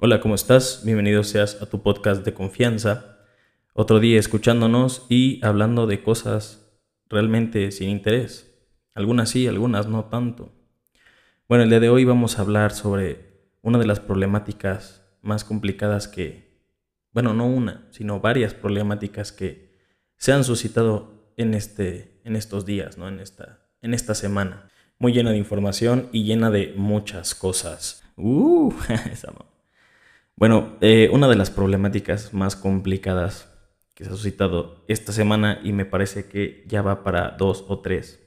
Hola, 0.00 0.20
¿cómo 0.20 0.36
estás? 0.36 0.82
Bienvenido 0.84 1.24
seas 1.24 1.60
a 1.60 1.66
tu 1.66 1.82
podcast 1.82 2.24
de 2.24 2.32
confianza. 2.32 3.18
Otro 3.72 3.98
día 3.98 4.20
escuchándonos 4.20 5.04
y 5.08 5.44
hablando 5.44 5.88
de 5.88 6.04
cosas 6.04 6.70
realmente 7.08 7.72
sin 7.72 7.88
interés. 7.88 8.56
Algunas 8.94 9.30
sí, 9.30 9.48
algunas 9.48 9.88
no 9.88 10.04
tanto. 10.04 10.52
Bueno, 11.48 11.64
el 11.64 11.70
día 11.70 11.80
de 11.80 11.88
hoy 11.88 12.04
vamos 12.04 12.38
a 12.38 12.42
hablar 12.42 12.70
sobre 12.70 13.40
una 13.60 13.80
de 13.80 13.88
las 13.88 13.98
problemáticas 13.98 15.02
más 15.20 15.42
complicadas 15.42 16.06
que, 16.06 16.62
bueno, 17.10 17.34
no 17.34 17.48
una, 17.48 17.88
sino 17.90 18.20
varias 18.20 18.54
problemáticas 18.54 19.32
que 19.32 19.80
se 20.16 20.32
han 20.32 20.44
suscitado 20.44 21.32
en, 21.36 21.54
este, 21.54 22.20
en 22.22 22.36
estos 22.36 22.64
días, 22.64 22.98
¿no? 22.98 23.08
En 23.08 23.18
esta, 23.18 23.66
en 23.82 23.94
esta 23.94 24.14
semana. 24.14 24.70
Muy 25.00 25.12
llena 25.12 25.32
de 25.32 25.38
información 25.38 26.08
y 26.12 26.22
llena 26.22 26.52
de 26.52 26.72
muchas 26.76 27.34
cosas. 27.34 28.04
Uh, 28.14 28.72
bueno, 30.38 30.76
eh, 30.80 31.10
una 31.12 31.26
de 31.26 31.34
las 31.34 31.50
problemáticas 31.50 32.32
más 32.32 32.54
complicadas 32.54 33.52
que 33.94 34.04
se 34.04 34.10
ha 34.10 34.12
suscitado 34.12 34.84
esta 34.86 35.10
semana 35.10 35.58
y 35.64 35.72
me 35.72 35.84
parece 35.84 36.28
que 36.28 36.64
ya 36.68 36.80
va 36.80 37.02
para 37.02 37.32
dos 37.32 37.64
o 37.66 37.80
tres, 37.80 38.24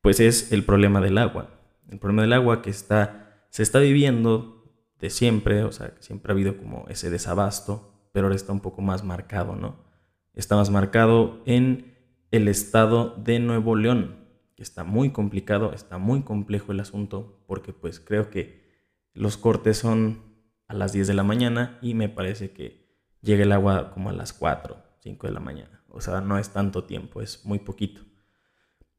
pues 0.00 0.18
es 0.18 0.50
el 0.50 0.64
problema 0.64 1.00
del 1.00 1.16
agua. 1.16 1.50
El 1.88 2.00
problema 2.00 2.22
del 2.22 2.32
agua 2.32 2.60
que 2.60 2.70
está, 2.70 3.44
se 3.50 3.62
está 3.62 3.78
viviendo 3.78 4.64
de 4.98 5.10
siempre, 5.10 5.62
o 5.62 5.70
sea, 5.70 5.94
siempre 6.00 6.32
ha 6.32 6.34
habido 6.34 6.56
como 6.58 6.86
ese 6.88 7.08
desabasto, 7.08 7.94
pero 8.10 8.26
ahora 8.26 8.34
está 8.34 8.52
un 8.52 8.60
poco 8.60 8.82
más 8.82 9.04
marcado, 9.04 9.54
¿no? 9.54 9.76
Está 10.34 10.56
más 10.56 10.70
marcado 10.70 11.40
en 11.46 11.94
el 12.32 12.48
estado 12.48 13.14
de 13.16 13.38
Nuevo 13.38 13.76
León, 13.76 14.26
que 14.56 14.64
está 14.64 14.82
muy 14.82 15.10
complicado, 15.10 15.72
está 15.72 15.98
muy 15.98 16.22
complejo 16.22 16.72
el 16.72 16.80
asunto, 16.80 17.40
porque 17.46 17.72
pues 17.72 18.00
creo 18.00 18.28
que 18.28 18.66
los 19.14 19.36
cortes 19.36 19.78
son 19.78 20.27
a 20.68 20.74
las 20.74 20.92
10 20.92 21.06
de 21.08 21.14
la 21.14 21.24
mañana 21.24 21.78
y 21.82 21.94
me 21.94 22.08
parece 22.08 22.52
que 22.52 22.86
llega 23.20 23.42
el 23.42 23.52
agua 23.52 23.90
como 23.90 24.10
a 24.10 24.12
las 24.12 24.32
4, 24.32 24.76
5 25.00 25.26
de 25.26 25.32
la 25.32 25.40
mañana. 25.40 25.82
O 25.88 26.00
sea, 26.00 26.20
no 26.20 26.38
es 26.38 26.50
tanto 26.50 26.84
tiempo, 26.84 27.20
es 27.20 27.44
muy 27.44 27.58
poquito. 27.58 28.02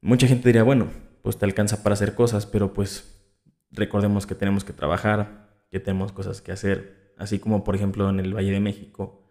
Mucha 0.02 0.28
gente 0.28 0.50
diría, 0.50 0.64
bueno, 0.64 0.88
pues 1.22 1.38
te 1.38 1.46
alcanza 1.46 1.84
para 1.84 1.94
hacer 1.94 2.16
cosas, 2.16 2.46
pero 2.46 2.74
pues 2.74 3.34
recordemos 3.72 4.26
que 4.26 4.36
tenemos 4.36 4.64
que 4.64 4.74
trabajar, 4.74 5.66
que 5.70 5.80
tenemos 5.80 6.12
cosas 6.12 6.42
que 6.42 6.52
hacer, 6.52 7.14
así 7.18 7.40
como 7.40 7.64
por 7.64 7.76
ejemplo 7.76 8.10
en 8.10 8.20
el 8.20 8.36
Valle 8.36 8.52
de 8.52 8.60
México 8.60 9.22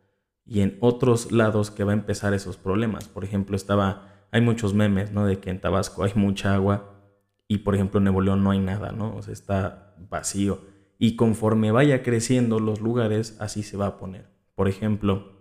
y 0.45 0.61
en 0.61 0.78
otros 0.80 1.33
lados 1.33 1.70
que 1.70 1.84
va 1.84 1.92
a 1.92 1.95
empezar 1.97 2.33
esos 2.33 2.56
problemas. 2.56 3.08
Por 3.08 3.25
ejemplo, 3.25 3.56
estaba 3.56 4.19
hay 4.30 4.41
muchos 4.41 4.75
memes, 4.75 5.12
¿no? 5.12 5.27
De 5.27 5.39
que 5.39 5.50
en 5.50 5.61
Tabasco 5.61 6.05
hay 6.05 6.12
mucha 6.14 6.55
agua 6.55 6.95
y, 7.47 7.58
por 7.58 7.75
ejemplo, 7.75 7.98
en 7.98 8.05
Nuevo 8.05 8.23
no 8.36 8.50
hay 8.50 8.58
nada, 8.58 8.92
¿no? 8.92 9.14
O 9.17 9.23
sea, 9.23 9.33
está 9.33 9.95
vacío. 10.11 10.61
Y 10.98 11.16
conforme 11.16 11.70
vaya 11.70 12.02
creciendo 12.02 12.58
los 12.58 12.80
lugares, 12.80 13.36
así 13.41 13.62
se 13.62 13.77
va 13.77 13.86
a 13.86 13.98
poner. 13.98 14.27
Por 14.54 14.68
ejemplo, 14.68 15.38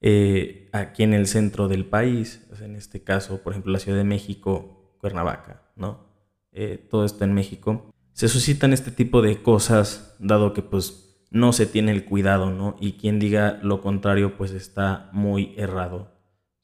eh, 0.00 0.68
aquí 0.72 1.02
en 1.02 1.14
el 1.14 1.26
centro 1.26 1.66
del 1.66 1.84
país, 1.84 2.46
en 2.60 2.76
este 2.76 3.02
caso, 3.02 3.42
por 3.42 3.52
ejemplo, 3.52 3.72
la 3.72 3.78
Ciudad 3.78 3.98
de 3.98 4.04
México, 4.04 4.96
Cuernavaca, 5.00 5.62
¿no? 5.76 6.06
Eh, 6.52 6.86
todo 6.88 7.04
está 7.04 7.24
en 7.24 7.34
México. 7.34 7.90
Se 8.12 8.28
suscitan 8.28 8.72
este 8.72 8.90
tipo 8.90 9.22
de 9.22 9.42
cosas, 9.42 10.14
dado 10.20 10.52
que 10.52 10.62
pues 10.62 11.26
no 11.30 11.52
se 11.52 11.66
tiene 11.66 11.90
el 11.90 12.04
cuidado, 12.04 12.50
¿no? 12.50 12.76
Y 12.78 12.92
quien 12.92 13.18
diga 13.18 13.58
lo 13.62 13.80
contrario, 13.80 14.36
pues 14.36 14.52
está 14.52 15.10
muy 15.12 15.52
errado 15.56 16.12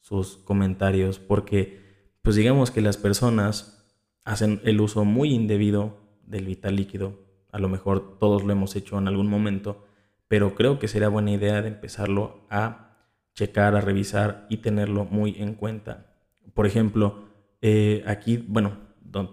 sus 0.01 0.37
comentarios 0.37 1.19
porque 1.19 1.81
pues 2.23 2.37
digamos 2.37 2.71
que 2.71 2.81
las 2.81 2.97
personas 2.97 3.81
hacen 4.25 4.61
el 4.65 4.81
uso 4.81 5.05
muy 5.05 5.33
indebido 5.33 5.99
del 6.25 6.47
vital 6.47 6.77
líquido. 6.77 7.30
A 7.53 7.59
lo 7.59 7.69
mejor 7.69 8.19
todos 8.19 8.45
lo 8.45 8.53
hemos 8.53 8.77
hecho 8.77 8.99
en 8.99 9.09
algún 9.09 9.29
momento, 9.29 9.85
pero 10.29 10.55
creo 10.55 10.79
que 10.79 10.89
sería 10.89 11.09
buena 11.09 11.33
idea 11.33 11.61
de 11.63 11.69
empezarlo 11.69 12.47
a 12.51 12.91
checar, 13.35 13.75
a 13.75 13.81
revisar 13.81 14.47
y 14.49 14.59
tenerlo 14.59 15.05
muy 15.05 15.35
en 15.39 15.55
cuenta. 15.55 16.07
Por 16.55 16.67
ejemplo, 16.67 17.25
eh, 17.63 18.03
aquí, 18.07 18.37
bueno, 18.37 18.79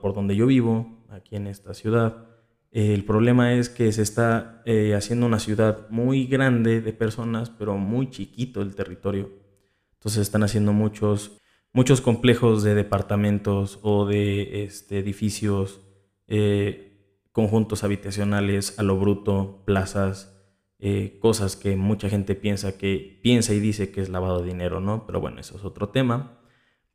por 0.01 0.13
donde 0.13 0.35
yo 0.35 0.47
vivo, 0.47 1.05
aquí 1.09 1.35
en 1.35 1.47
esta 1.47 1.73
ciudad, 1.73 2.25
eh, 2.71 2.93
el 2.93 3.05
problema 3.05 3.53
es 3.53 3.69
que 3.69 3.91
se 3.91 4.01
está 4.01 4.61
eh, 4.65 4.95
haciendo 4.95 5.25
una 5.25 5.39
ciudad 5.39 5.89
muy 5.89 6.25
grande 6.25 6.81
de 6.81 6.93
personas, 6.93 7.49
pero 7.49 7.77
muy 7.77 8.09
chiquito 8.09 8.61
el 8.61 8.75
territorio. 8.75 9.29
Entonces 9.93 10.21
están 10.21 10.43
haciendo 10.43 10.73
muchos, 10.73 11.39
muchos 11.73 12.01
complejos 12.01 12.63
de 12.63 12.75
departamentos 12.75 13.79
o 13.81 14.05
de 14.05 14.63
este, 14.63 14.99
edificios, 14.99 15.81
conjuntos 17.37 17.83
habitacionales 17.83 18.79
a 18.79 18.83
lo 18.83 18.97
bruto, 18.97 19.61
plazas, 19.63 20.35
eh, 20.79 21.19
cosas 21.21 21.55
que 21.55 21.75
mucha 21.75 22.09
gente 22.09 22.33
piensa 22.33 22.79
que 22.79 23.19
piensa 23.21 23.53
y 23.53 23.59
dice 23.59 23.91
que 23.91 24.01
es 24.01 24.09
lavado 24.09 24.41
de 24.41 24.47
dinero, 24.47 24.79
¿no? 24.79 25.05
Pero 25.05 25.21
bueno, 25.21 25.39
eso 25.39 25.55
es 25.55 25.63
otro 25.63 25.89
tema. 25.89 26.39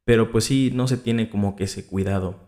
Pero 0.05 0.33
pues 0.33 0.43
sí, 0.43 0.73
no 0.75 0.89
se 0.89 0.97
tiene 0.97 1.31
como 1.31 1.55
que 1.55 1.63
ese 1.63 1.87
cuidado. 1.87 2.41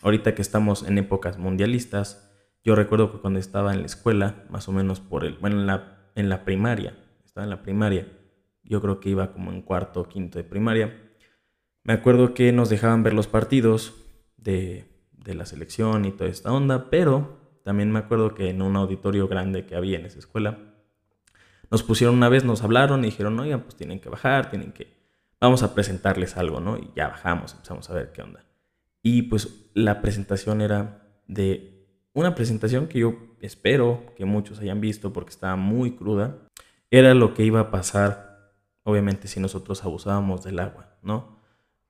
Ahorita 0.00 0.34
que 0.34 0.40
estamos 0.40 0.88
en 0.88 0.96
épocas 0.96 1.36
mundialistas, 1.36 2.34
yo 2.64 2.74
recuerdo 2.74 3.12
que 3.12 3.18
cuando 3.18 3.40
estaba 3.40 3.74
en 3.74 3.80
la 3.80 3.86
escuela, 3.86 4.46
más 4.48 4.66
o 4.70 4.72
menos 4.72 5.00
por 5.00 5.26
el, 5.26 5.36
bueno, 5.36 5.60
en 5.60 5.66
la, 5.66 6.10
en 6.14 6.30
la 6.30 6.46
primaria, 6.46 6.96
estaba 7.26 7.44
en 7.44 7.50
la 7.50 7.62
primaria, 7.62 8.08
yo 8.62 8.80
creo 8.80 9.00
que 9.00 9.10
iba 9.10 9.34
como 9.34 9.52
en 9.52 9.60
cuarto 9.60 10.00
o 10.00 10.08
quinto 10.08 10.38
de 10.38 10.44
primaria. 10.44 10.98
Me 11.82 11.92
acuerdo 11.92 12.32
que 12.32 12.52
nos 12.52 12.70
dejaban 12.70 13.02
ver 13.02 13.12
los 13.12 13.26
partidos 13.26 13.92
de, 14.38 14.93
la 15.32 15.46
selección 15.46 16.04
y 16.04 16.12
toda 16.12 16.28
esta 16.28 16.52
onda, 16.52 16.90
pero 16.90 17.40
también 17.64 17.90
me 17.90 18.00
acuerdo 18.00 18.34
que 18.34 18.50
en 18.50 18.60
un 18.60 18.76
auditorio 18.76 19.26
grande 19.26 19.64
que 19.64 19.74
había 19.74 19.98
en 19.98 20.04
esa 20.04 20.18
escuela, 20.18 20.58
nos 21.70 21.82
pusieron 21.82 22.16
una 22.16 22.28
vez, 22.28 22.44
nos 22.44 22.62
hablaron 22.62 23.00
y 23.00 23.06
dijeron, 23.06 23.40
oigan, 23.40 23.62
pues 23.62 23.74
tienen 23.74 24.00
que 24.00 24.10
bajar, 24.10 24.50
tienen 24.50 24.72
que, 24.72 24.92
vamos 25.40 25.62
a 25.62 25.74
presentarles 25.74 26.36
algo, 26.36 26.60
¿no? 26.60 26.76
Y 26.76 26.90
ya 26.94 27.08
bajamos, 27.08 27.54
empezamos 27.54 27.88
a 27.88 27.94
ver 27.94 28.12
qué 28.12 28.20
onda. 28.20 28.44
Y 29.02 29.22
pues 29.22 29.70
la 29.72 30.02
presentación 30.02 30.60
era 30.60 31.08
de 31.26 31.86
una 32.12 32.34
presentación 32.34 32.86
que 32.86 32.98
yo 32.98 33.16
espero 33.40 34.12
que 34.16 34.26
muchos 34.26 34.58
hayan 34.60 34.80
visto 34.80 35.12
porque 35.12 35.30
estaba 35.30 35.56
muy 35.56 35.96
cruda. 35.96 36.36
Era 36.90 37.14
lo 37.14 37.32
que 37.32 37.44
iba 37.44 37.60
a 37.60 37.70
pasar 37.70 38.34
obviamente 38.84 39.26
si 39.26 39.40
nosotros 39.40 39.84
abusábamos 39.84 40.44
del 40.44 40.60
agua, 40.60 40.96
¿no? 41.02 41.40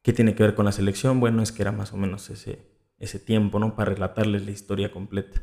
¿Qué 0.03 0.13
tiene 0.13 0.35
que 0.35 0.43
ver 0.43 0.55
con 0.55 0.65
la 0.65 0.73
selección? 0.73 1.21
Bueno, 1.21 1.43
es 1.43 1.53
que 1.53 1.63
era 1.63 1.73
más 1.73 1.93
o 1.93 1.97
menos 1.97 2.31
ese, 2.31 2.74
ese 3.05 3.19
tiempo, 3.19 3.59
¿no? 3.59 3.77
Para 3.77 3.93
relatarles 3.93 4.45
la 4.45 4.51
historia 4.51 4.91
completa. 4.91 5.43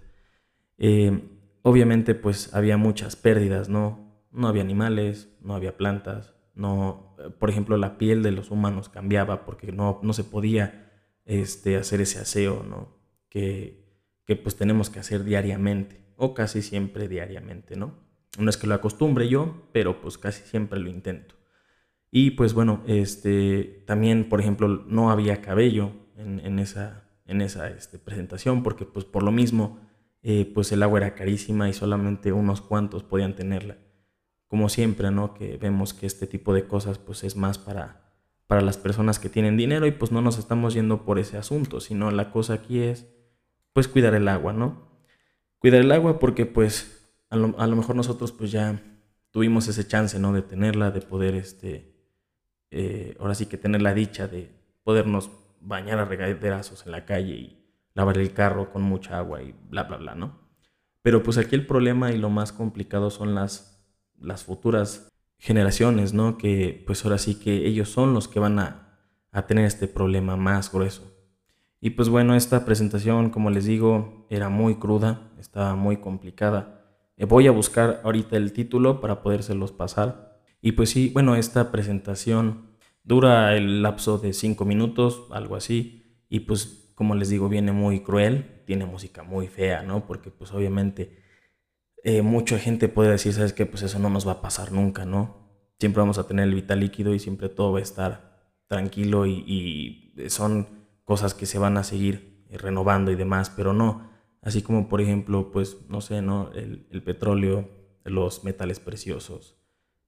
Eh, 0.77 1.21
obviamente, 1.61 2.15
pues 2.15 2.53
había 2.53 2.77
muchas 2.77 3.15
pérdidas, 3.15 3.69
¿no? 3.69 4.25
No 4.31 4.47
había 4.47 4.63
animales, 4.63 5.29
no 5.41 5.55
había 5.55 5.77
plantas, 5.77 6.33
no, 6.55 7.15
por 7.39 7.49
ejemplo, 7.49 7.77
la 7.77 7.97
piel 7.97 8.23
de 8.23 8.31
los 8.31 8.51
humanos 8.51 8.89
cambiaba 8.89 9.45
porque 9.45 9.71
no, 9.71 9.99
no 10.03 10.13
se 10.13 10.23
podía 10.23 10.91
este, 11.25 11.77
hacer 11.77 12.01
ese 12.01 12.19
aseo, 12.19 12.63
¿no? 12.63 12.97
Que, 13.29 13.81
que 14.25 14.35
pues 14.35 14.55
tenemos 14.55 14.89
que 14.89 14.99
hacer 14.99 15.23
diariamente 15.23 16.01
o 16.17 16.33
casi 16.33 16.61
siempre 16.61 17.07
diariamente, 17.07 17.75
¿no? 17.75 17.95
No 18.37 18.49
es 18.49 18.57
que 18.57 18.67
lo 18.67 18.75
acostumbre 18.75 19.27
yo, 19.27 19.67
pero 19.73 20.01
pues 20.01 20.17
casi 20.17 20.43
siempre 20.43 20.79
lo 20.79 20.89
intento. 20.89 21.35
Y 22.11 22.31
pues 22.31 22.53
bueno, 22.53 22.83
este, 22.87 23.83
también, 23.87 24.27
por 24.29 24.41
ejemplo, 24.41 24.67
no 24.67 25.11
había 25.11 25.41
cabello 25.41 25.93
en, 26.17 26.59
esa, 26.59 27.09
en 27.31 27.41
esa 27.41 27.69
este, 27.69 27.97
presentación 27.97 28.61
porque 28.61 28.85
pues 28.85 29.05
por 29.05 29.23
lo 29.23 29.31
mismo, 29.31 29.79
eh, 30.21 30.51
pues 30.53 30.71
el 30.71 30.83
agua 30.83 30.99
era 30.99 31.15
carísima 31.15 31.69
y 31.69 31.73
solamente 31.73 32.31
unos 32.31 32.61
cuantos 32.61 33.03
podían 33.03 33.35
tenerla. 33.35 33.77
Como 34.47 34.69
siempre, 34.69 35.11
¿no? 35.11 35.33
Que 35.33 35.57
vemos 35.57 35.93
que 35.93 36.05
este 36.05 36.27
tipo 36.27 36.53
de 36.53 36.67
cosas 36.67 36.97
pues 36.99 37.23
es 37.23 37.35
más 37.35 37.57
para, 37.57 38.13
para 38.47 38.61
las 38.61 38.77
personas 38.77 39.17
que 39.17 39.29
tienen 39.29 39.57
dinero 39.57 39.87
y 39.87 39.91
pues 39.91 40.11
no 40.11 40.21
nos 40.21 40.37
estamos 40.37 40.73
yendo 40.73 41.05
por 41.05 41.19
ese 41.19 41.37
asunto, 41.37 41.79
sino 41.79 42.11
la 42.11 42.31
cosa 42.31 42.55
aquí 42.55 42.79
es 42.79 43.07
pues 43.73 43.87
cuidar 43.87 44.13
el 44.13 44.27
agua, 44.27 44.51
¿no? 44.51 44.89
Cuidar 45.59 45.81
el 45.81 45.91
agua 45.91 46.19
porque 46.19 46.45
pues 46.45 47.09
a 47.29 47.37
lo, 47.37 47.57
a 47.57 47.65
lo 47.65 47.75
mejor 47.77 47.95
nosotros 47.95 48.33
pues 48.33 48.51
ya 48.51 48.81
tuvimos 49.31 49.69
ese 49.69 49.87
chance, 49.87 50.19
¿no? 50.19 50.33
De 50.33 50.41
tenerla, 50.41 50.91
de 50.91 51.01
poder 51.01 51.35
este 51.35 51.91
eh, 52.71 53.15
ahora 53.19 53.35
sí 53.35 53.45
que 53.47 53.57
tener 53.57 53.81
la 53.81 53.93
dicha 53.93 54.27
de 54.27 54.49
podernos 54.83 55.29
bañar 55.61 55.99
a 55.99 56.05
regaderazos 56.05 56.85
en 56.85 56.91
la 56.91 57.05
calle 57.05 57.35
y 57.35 57.65
lavar 57.93 58.17
el 58.17 58.33
carro 58.33 58.71
con 58.71 58.81
mucha 58.81 59.17
agua 59.17 59.41
y 59.41 59.53
bla, 59.69 59.83
bla, 59.83 59.97
bla, 59.97 60.15
¿no? 60.15 60.39
Pero 61.01 61.23
pues 61.23 61.37
aquí 61.37 61.55
el 61.55 61.65
problema 61.65 62.11
y 62.11 62.17
lo 62.17 62.29
más 62.29 62.51
complicado 62.51 63.09
son 63.09 63.35
las, 63.35 63.83
las 64.19 64.43
futuras 64.43 65.09
generaciones, 65.37 66.13
¿no? 66.13 66.37
Que 66.37 66.83
pues 66.85 67.03
ahora 67.03 67.17
sí 67.17 67.35
que 67.35 67.65
ellos 67.67 67.89
son 67.89 68.13
los 68.13 68.27
que 68.27 68.39
van 68.39 68.59
a, 68.59 68.99
a 69.31 69.47
tener 69.47 69.65
este 69.65 69.87
problema 69.87 70.37
más 70.37 70.71
grueso. 70.71 71.11
Y 71.79 71.91
pues 71.91 72.09
bueno, 72.09 72.35
esta 72.35 72.63
presentación, 72.63 73.31
como 73.31 73.49
les 73.49 73.65
digo, 73.65 74.27
era 74.29 74.49
muy 74.49 74.75
cruda, 74.75 75.31
estaba 75.39 75.75
muy 75.75 75.97
complicada. 75.97 76.85
Eh, 77.17 77.25
voy 77.25 77.47
a 77.47 77.51
buscar 77.51 78.01
ahorita 78.03 78.37
el 78.37 78.53
título 78.53 79.01
para 79.01 79.23
podérselos 79.23 79.71
pasar 79.71 80.39
y 80.61 80.73
pues 80.73 80.91
sí, 80.91 81.09
bueno, 81.11 81.35
esta 81.35 81.71
presentación 81.71 82.70
dura 83.03 83.55
el 83.55 83.81
lapso 83.81 84.17
de 84.17 84.33
cinco 84.33 84.65
minutos, 84.65 85.27
algo 85.31 85.55
así. 85.55 86.23
Y 86.29 86.41
pues, 86.41 86.91
como 86.95 87.15
les 87.15 87.29
digo, 87.29 87.49
viene 87.49 87.71
muy 87.71 88.01
cruel, 88.01 88.61
tiene 88.65 88.85
música 88.85 89.23
muy 89.23 89.47
fea, 89.47 89.83
¿no? 89.83 90.05
Porque 90.05 90.31
pues 90.31 90.51
obviamente 90.51 91.21
eh, 92.03 92.21
mucha 92.21 92.57
gente 92.57 92.87
puede 92.87 93.11
decir, 93.11 93.33
¿sabes 93.33 93.53
qué? 93.53 93.65
Pues 93.65 93.83
eso 93.83 93.99
no 93.99 94.09
nos 94.09 94.27
va 94.27 94.33
a 94.33 94.41
pasar 94.41 94.71
nunca, 94.71 95.05
¿no? 95.05 95.49
Siempre 95.79 96.01
vamos 96.01 96.17
a 96.17 96.27
tener 96.27 96.47
el 96.47 96.55
vital 96.55 96.79
líquido 96.79 97.13
y 97.13 97.19
siempre 97.19 97.49
todo 97.49 97.73
va 97.73 97.79
a 97.79 97.81
estar 97.81 98.53
tranquilo 98.67 99.25
y, 99.25 100.13
son 100.29 100.67
cosas 101.03 101.33
que 101.33 101.45
se 101.45 101.57
van 101.57 101.77
a 101.77 101.83
seguir 101.83 102.45
renovando 102.51 103.11
y 103.11 103.15
demás, 103.15 103.49
pero 103.49 103.73
no. 103.73 104.09
Así 104.41 104.61
como, 104.61 104.87
por 104.87 105.01
ejemplo, 105.01 105.51
pues, 105.51 105.77
no 105.89 106.01
sé, 106.01 106.21
¿no? 106.21 106.51
El, 106.53 106.87
el 106.91 107.03
petróleo, 107.03 107.69
los 108.03 108.43
metales 108.43 108.79
preciosos, 108.79 109.57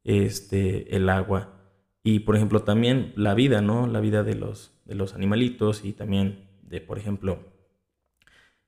este, 0.03 0.95
el 0.95 1.09
agua 1.09 1.62
y, 2.03 2.19
por 2.19 2.35
ejemplo, 2.35 2.63
también 2.63 3.13
la 3.15 3.33
vida, 3.33 3.61
¿no? 3.61 3.87
La 3.87 4.01
vida 4.01 4.23
de 4.23 4.35
los, 4.35 4.73
de 4.85 4.95
los 4.95 5.13
animalitos 5.15 5.85
y 5.85 5.93
también 5.93 6.49
de, 6.61 6.81
por 6.81 6.97
ejemplo, 6.97 7.39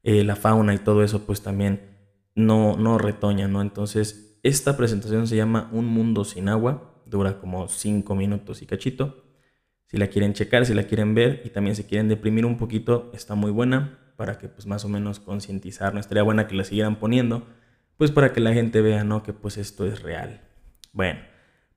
eh, 0.03 0.23
la 0.23 0.35
fauna 0.35 0.73
y 0.73 0.77
todo 0.77 1.03
eso, 1.03 1.25
pues 1.25 1.41
también 1.41 1.81
no, 2.33 2.77
no 2.77 2.97
retoña, 2.97 3.47
¿no? 3.47 3.61
Entonces, 3.61 4.39
esta 4.43 4.77
presentación 4.77 5.27
se 5.27 5.35
llama 5.35 5.69
Un 5.73 5.85
Mundo 5.85 6.23
Sin 6.23 6.47
Agua, 6.47 7.01
dura 7.05 7.39
como 7.39 7.67
5 7.67 8.15
minutos 8.15 8.61
y 8.61 8.65
cachito. 8.65 9.23
Si 9.87 9.97
la 9.97 10.07
quieren 10.07 10.33
checar, 10.33 10.65
si 10.65 10.73
la 10.73 10.83
quieren 10.83 11.13
ver 11.13 11.41
y 11.45 11.49
también 11.49 11.75
si 11.75 11.83
quieren 11.83 12.07
deprimir 12.07 12.45
un 12.45 12.57
poquito, 12.57 13.11
está 13.13 13.35
muy 13.35 13.51
buena 13.51 13.99
para 14.15 14.37
que 14.37 14.47
pues 14.47 14.65
más 14.65 14.85
o 14.85 14.89
menos 14.89 15.19
concientizar, 15.19 15.93
no 15.93 15.99
estaría 15.99 16.23
buena 16.23 16.47
que 16.47 16.55
la 16.55 16.63
siguieran 16.63 16.97
poniendo, 16.97 17.45
pues 17.97 18.11
para 18.11 18.33
que 18.33 18.39
la 18.39 18.53
gente 18.53 18.81
vea, 18.81 19.03
¿no? 19.03 19.23
Que 19.23 19.33
pues 19.33 19.57
esto 19.57 19.85
es 19.85 20.01
real. 20.01 20.41
Bueno, 20.93 21.19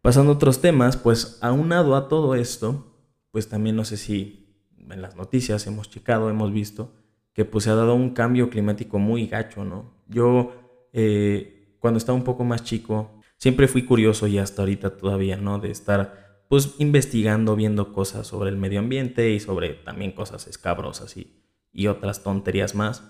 pasando 0.02 0.32
a 0.32 0.34
otros 0.34 0.60
temas, 0.60 0.96
pues 0.96 1.38
aunado 1.40 1.96
a 1.96 2.08
todo 2.08 2.34
esto, 2.34 2.96
pues 3.30 3.48
también 3.48 3.76
no 3.76 3.84
sé 3.84 3.96
si 3.96 4.66
en 4.78 5.02
las 5.02 5.16
noticias 5.16 5.66
hemos 5.66 5.90
checado, 5.90 6.30
hemos 6.30 6.52
visto 6.52 6.92
que 7.32 7.44
pues 7.44 7.64
se 7.64 7.70
ha 7.70 7.74
dado 7.74 7.94
un 7.94 8.10
cambio 8.10 8.50
climático 8.50 8.98
muy 8.98 9.26
gacho, 9.26 9.64
¿no? 9.64 9.94
Yo 10.08 10.52
eh, 10.92 11.76
cuando 11.78 11.98
estaba 11.98 12.18
un 12.18 12.24
poco 12.24 12.44
más 12.44 12.64
chico, 12.64 13.20
siempre 13.36 13.68
fui 13.68 13.84
curioso 13.84 14.26
y 14.26 14.38
hasta 14.38 14.62
ahorita 14.62 14.96
todavía, 14.96 15.36
¿no? 15.36 15.58
De 15.58 15.70
estar 15.70 16.42
pues 16.48 16.74
investigando, 16.78 17.54
viendo 17.54 17.92
cosas 17.92 18.26
sobre 18.26 18.50
el 18.50 18.56
medio 18.56 18.80
ambiente 18.80 19.30
y 19.30 19.38
sobre 19.38 19.74
también 19.74 20.12
cosas 20.12 20.46
escabrosas 20.46 21.16
y, 21.16 21.44
y 21.72 21.86
otras 21.86 22.22
tonterías 22.22 22.74
más. 22.74 23.04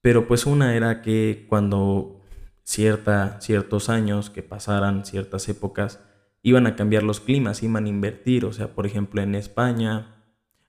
Pero 0.00 0.26
pues 0.28 0.46
una 0.46 0.74
era 0.76 1.02
que 1.02 1.44
cuando 1.48 2.22
cierta, 2.62 3.40
ciertos 3.40 3.88
años 3.88 4.30
que 4.30 4.42
pasaran, 4.42 5.04
ciertas 5.04 5.48
épocas, 5.48 6.00
iban 6.42 6.66
a 6.66 6.76
cambiar 6.76 7.02
los 7.02 7.20
climas, 7.20 7.62
iban 7.62 7.86
a 7.86 7.88
invertir, 7.88 8.44
o 8.44 8.52
sea, 8.52 8.74
por 8.74 8.86
ejemplo 8.86 9.20
en 9.22 9.34
España, 9.34 10.18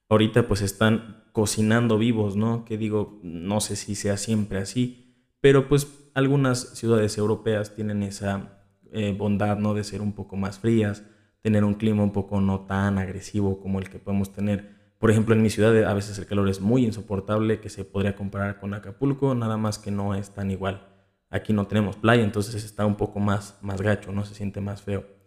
ahorita 0.09 0.47
pues 0.47 0.61
están 0.61 1.23
cocinando 1.31 1.97
vivos, 1.97 2.35
¿no? 2.35 2.65
Que 2.65 2.77
digo, 2.77 3.19
no 3.23 3.61
sé 3.61 3.75
si 3.75 3.95
sea 3.95 4.17
siempre 4.17 4.59
así, 4.59 5.15
pero 5.41 5.69
pues 5.69 6.09
algunas 6.13 6.75
ciudades 6.77 7.17
europeas 7.17 7.75
tienen 7.75 8.03
esa 8.03 8.63
eh, 8.91 9.15
bondad, 9.17 9.57
¿no? 9.57 9.73
De 9.73 9.83
ser 9.83 10.01
un 10.01 10.13
poco 10.13 10.35
más 10.35 10.59
frías, 10.59 11.05
tener 11.41 11.63
un 11.63 11.75
clima 11.75 12.03
un 12.03 12.11
poco 12.11 12.41
no 12.41 12.61
tan 12.61 12.97
agresivo 12.97 13.61
como 13.61 13.79
el 13.79 13.89
que 13.89 13.99
podemos 13.99 14.33
tener. 14.33 14.77
Por 14.97 15.11
ejemplo, 15.11 15.33
en 15.33 15.41
mi 15.41 15.49
ciudad 15.49 15.85
a 15.85 15.93
veces 15.93 16.17
el 16.17 16.25
calor 16.25 16.49
es 16.49 16.59
muy 16.59 16.83
insoportable, 16.83 17.61
que 17.61 17.69
se 17.69 17.85
podría 17.85 18.15
comparar 18.15 18.59
con 18.59 18.73
Acapulco, 18.73 19.33
nada 19.35 19.55
más 19.55 19.79
que 19.79 19.91
no 19.91 20.15
es 20.15 20.31
tan 20.31 20.51
igual. 20.51 20.87
Aquí 21.29 21.53
no 21.53 21.67
tenemos 21.67 21.95
playa, 21.95 22.23
entonces 22.23 22.63
está 22.63 22.85
un 22.85 22.95
poco 22.95 23.19
más, 23.19 23.57
más 23.61 23.81
gacho, 23.81 24.11
no 24.11 24.25
se 24.25 24.33
siente 24.33 24.59
más 24.59 24.81
feo. 24.81 25.18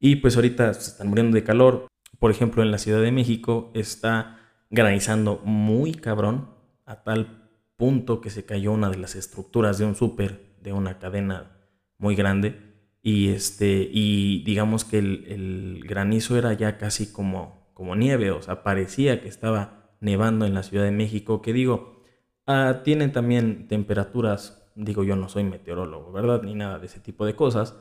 Y 0.00 0.16
pues 0.16 0.34
ahorita 0.34 0.72
se 0.74 0.92
están 0.92 1.08
muriendo 1.08 1.34
de 1.34 1.44
calor. 1.44 1.86
Por 2.18 2.30
ejemplo, 2.30 2.62
en 2.62 2.70
la 2.70 2.78
Ciudad 2.78 3.02
de 3.02 3.12
México 3.12 3.70
está 3.74 4.38
granizando 4.70 5.40
muy 5.44 5.92
cabrón, 5.92 6.48
a 6.86 7.02
tal 7.02 7.50
punto 7.76 8.20
que 8.20 8.30
se 8.30 8.44
cayó 8.44 8.72
una 8.72 8.90
de 8.90 8.96
las 8.96 9.14
estructuras 9.14 9.78
de 9.78 9.84
un 9.84 9.94
súper, 9.94 10.54
de 10.62 10.72
una 10.72 10.98
cadena 10.98 11.52
muy 11.98 12.16
grande. 12.16 12.70
Y, 13.02 13.28
este, 13.28 13.88
y 13.90 14.42
digamos 14.44 14.84
que 14.84 14.98
el, 14.98 15.82
granizo 15.86 16.36
era 16.36 16.52
ya 16.54 16.78
casi 16.78 17.12
como, 17.12 17.70
como 17.74 17.96
nieve, 17.96 18.30
o 18.30 18.42
sea, 18.42 18.62
parecía 18.62 19.20
que 19.20 19.28
estaba 19.28 19.96
nevando 20.00 20.46
en 20.46 20.54
la 20.54 20.62
Ciudad 20.62 20.84
de 20.84 20.90
México, 20.90 21.42
que 21.42 21.52
digo, 21.52 22.02
ah, 22.46 22.80
tiene 22.84 23.08
también 23.08 23.68
temperaturas, 23.68 24.70
digo 24.74 25.04
yo 25.04 25.16
no 25.16 25.28
soy 25.28 25.44
meteorólogo, 25.44 26.12
¿verdad? 26.12 26.42
Ni 26.42 26.54
nada 26.54 26.78
de 26.78 26.86
ese 26.86 27.00
tipo 27.00 27.24
de 27.24 27.34
cosas, 27.34 27.76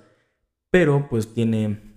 pero 0.72 1.07
pues 1.10 1.33
tiene 1.33 1.88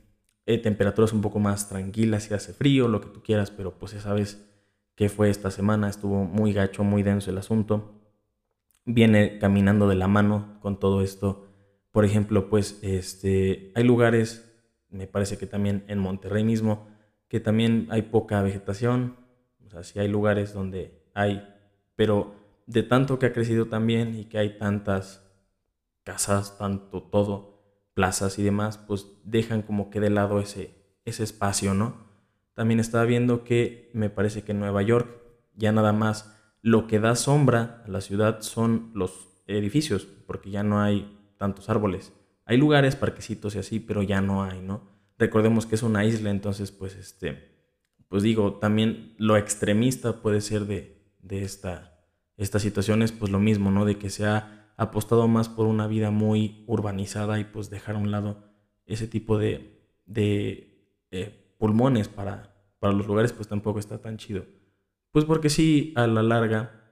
eh, 0.46 0.58
temperaturas 0.58 1.12
un 1.12 1.20
poco 1.20 1.38
más 1.38 1.68
tranquilas, 1.68 2.24
si 2.24 2.34
hace 2.34 2.52
frío, 2.52 2.88
lo 2.88 3.00
que 3.00 3.08
tú 3.08 3.22
quieras, 3.22 3.50
pero 3.50 3.78
pues 3.78 3.94
esa 3.94 4.12
vez 4.12 4.48
que 4.94 5.08
fue 5.08 5.30
esta 5.30 5.50
semana, 5.50 5.88
estuvo 5.88 6.24
muy 6.24 6.52
gacho, 6.52 6.84
muy 6.84 7.02
denso 7.02 7.30
el 7.30 7.38
asunto. 7.38 7.94
Viene 8.84 9.38
caminando 9.38 9.88
de 9.88 9.94
la 9.94 10.08
mano 10.08 10.58
con 10.60 10.78
todo 10.78 11.02
esto. 11.02 11.48
Por 11.92 12.04
ejemplo, 12.04 12.48
pues 12.48 12.78
este, 12.82 13.72
hay 13.74 13.84
lugares, 13.84 14.52
me 14.90 15.06
parece 15.06 15.38
que 15.38 15.46
también 15.46 15.84
en 15.88 15.98
Monterrey 15.98 16.44
mismo, 16.44 16.88
que 17.28 17.40
también 17.40 17.86
hay 17.90 18.02
poca 18.02 18.42
vegetación. 18.42 19.16
O 19.66 19.70
sea, 19.70 19.82
sí 19.84 19.98
hay 19.98 20.08
lugares 20.08 20.52
donde 20.52 21.02
hay, 21.14 21.48
pero 21.96 22.34
de 22.66 22.82
tanto 22.82 23.18
que 23.18 23.26
ha 23.26 23.32
crecido 23.32 23.66
también 23.66 24.18
y 24.18 24.24
que 24.24 24.38
hay 24.38 24.58
tantas 24.58 25.22
casas, 26.04 26.58
tanto 26.58 27.02
todo, 27.02 27.51
plazas 27.94 28.38
y 28.38 28.42
demás, 28.42 28.78
pues 28.78 29.06
dejan 29.24 29.62
como 29.62 29.90
que 29.90 30.00
de 30.00 30.10
lado 30.10 30.40
ese, 30.40 30.74
ese 31.04 31.24
espacio, 31.24 31.74
¿no? 31.74 32.10
También 32.54 32.80
estaba 32.80 33.04
viendo 33.04 33.44
que 33.44 33.90
me 33.94 34.10
parece 34.10 34.42
que 34.42 34.52
en 34.52 34.60
Nueva 34.60 34.82
York 34.82 35.08
ya 35.54 35.72
nada 35.72 35.92
más 35.92 36.34
lo 36.60 36.86
que 36.86 37.00
da 37.00 37.16
sombra 37.16 37.82
a 37.86 37.90
la 37.90 38.00
ciudad 38.00 38.40
son 38.40 38.90
los 38.94 39.42
edificios, 39.46 40.06
porque 40.26 40.50
ya 40.50 40.62
no 40.62 40.80
hay 40.80 41.18
tantos 41.38 41.68
árboles. 41.68 42.12
Hay 42.44 42.56
lugares, 42.56 42.96
parquecitos 42.96 43.54
y 43.54 43.58
así, 43.58 43.80
pero 43.80 44.02
ya 44.02 44.20
no 44.20 44.42
hay, 44.44 44.60
¿no? 44.60 44.90
Recordemos 45.18 45.66
que 45.66 45.74
es 45.74 45.82
una 45.82 46.04
isla, 46.04 46.30
entonces, 46.30 46.72
pues, 46.72 46.94
este, 46.96 47.52
pues 48.08 48.22
digo, 48.22 48.54
también 48.54 49.14
lo 49.18 49.36
extremista 49.36 50.20
puede 50.20 50.40
ser 50.40 50.66
de, 50.66 51.02
de 51.20 51.42
esta, 51.42 52.06
estas 52.36 52.62
situaciones, 52.62 53.12
pues 53.12 53.30
lo 53.30 53.38
mismo, 53.38 53.70
¿no? 53.70 53.84
De 53.84 53.98
que 53.98 54.10
se 54.10 54.26
ha 54.26 54.61
apostado 54.76 55.28
más 55.28 55.48
por 55.48 55.66
una 55.66 55.86
vida 55.86 56.10
muy 56.10 56.64
urbanizada 56.66 57.38
y 57.38 57.44
pues 57.44 57.70
dejar 57.70 57.96
a 57.96 57.98
un 57.98 58.10
lado 58.10 58.44
ese 58.86 59.06
tipo 59.06 59.38
de, 59.38 59.80
de 60.06 60.96
eh, 61.10 61.54
pulmones 61.58 62.08
para, 62.08 62.54
para 62.78 62.92
los 62.92 63.06
lugares, 63.06 63.32
pues 63.32 63.48
tampoco 63.48 63.78
está 63.78 63.98
tan 63.98 64.16
chido. 64.16 64.44
Pues 65.12 65.24
porque 65.24 65.50
sí, 65.50 65.92
a 65.94 66.06
la 66.06 66.22
larga 66.22 66.82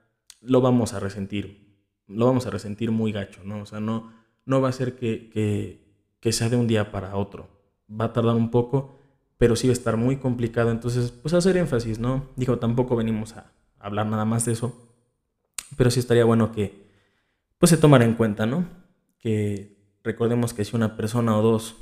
lo 0.41 0.61
vamos 0.61 0.93
a 0.95 1.01
resentir, 1.01 1.77
lo 2.07 2.27
vamos 2.27 2.47
a 2.47 2.51
resentir 2.51 2.91
muy 2.91 3.13
gacho, 3.13 3.41
¿no? 3.45 3.63
O 3.63 3.67
sea, 3.67 3.81
no, 3.81 4.13
no 4.45 4.61
va 4.61 4.69
a 4.69 4.73
ser 4.73 4.97
que, 4.97 5.31
que, 6.21 6.33
sea 6.33 6.49
de 6.49 6.57
un 6.57 6.67
día 6.67 6.93
para 6.93 7.17
otro, 7.17 7.49
va 7.91 8.07
a 8.07 8.13
tardar 8.13 8.37
un 8.37 8.51
poco, 8.51 8.99
pero 9.39 9.57
sí 9.57 9.69
va 9.69 9.73
a 9.73 9.73
estar 9.73 9.97
muy 9.97 10.17
complicado, 10.17 10.71
entonces, 10.71 11.11
pues 11.11 11.35
hacer 11.35 11.57
énfasis, 11.57 11.99
¿no? 11.99 12.27
Digo, 12.37 12.59
tampoco 12.59 12.95
venimos 12.95 13.37
a 13.37 13.53
hablar 13.79 14.07
nada 14.07 14.25
más 14.25 14.45
de 14.45 14.53
eso, 14.53 14.95
pero 15.77 15.91
sí 15.91 16.01
estaría 16.01 16.25
bueno 16.25 16.53
que, 16.53 16.90
pues 17.61 17.69
se 17.69 17.77
tomara 17.77 18.07
en 18.07 18.15
cuenta, 18.15 18.47
¿no? 18.47 18.67
Que 19.19 19.77
recordemos 20.03 20.55
que 20.55 20.65
si 20.65 20.75
una 20.75 20.97
persona 20.97 21.37
o 21.37 21.43
dos 21.43 21.77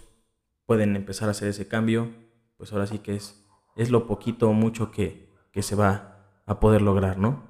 pueden 0.66 0.96
empezar 0.96 1.28
a 1.28 1.30
hacer 1.30 1.48
ese 1.48 1.68
cambio, 1.68 2.10
pues 2.56 2.72
ahora 2.72 2.88
sí 2.88 2.98
que 2.98 3.14
es, 3.14 3.46
es 3.76 3.90
lo 3.90 4.08
poquito 4.08 4.48
o 4.48 4.52
mucho 4.52 4.90
que, 4.90 5.30
que 5.52 5.62
se 5.62 5.76
va 5.76 6.42
a 6.46 6.58
poder 6.58 6.82
lograr, 6.82 7.18
¿no? 7.18 7.44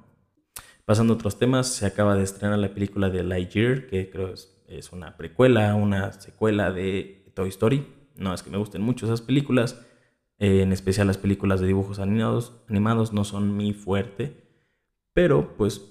Pasando 0.85 1.13
a 1.13 1.15
otros 1.15 1.39
temas, 1.39 1.67
se 1.73 1.87
acaba 1.87 2.15
de 2.15 2.21
estrenar 2.21 2.59
la 2.59 2.71
película 2.71 3.09
de 3.09 3.23
Lightyear, 3.23 3.87
que 3.87 4.11
creo 4.11 4.27
es, 4.29 4.63
es 4.67 4.91
una 4.91 5.17
precuela, 5.17 5.73
una 5.73 6.11
secuela 6.11 6.71
de 6.71 7.31
Toy 7.33 7.49
Story. 7.49 7.87
No 8.15 8.31
es 8.35 8.43
que 8.43 8.51
me 8.51 8.57
gusten 8.57 8.83
mucho 8.83 9.07
esas 9.07 9.21
películas, 9.21 9.83
eh, 10.37 10.61
en 10.61 10.71
especial 10.71 11.07
las 11.07 11.17
películas 11.17 11.61
de 11.61 11.67
dibujos 11.67 11.97
animados, 11.97 12.61
animados 12.69 13.11
no 13.11 13.23
son 13.23 13.57
mi 13.57 13.73
fuerte, 13.73 14.47
pero 15.13 15.57
pues 15.57 15.81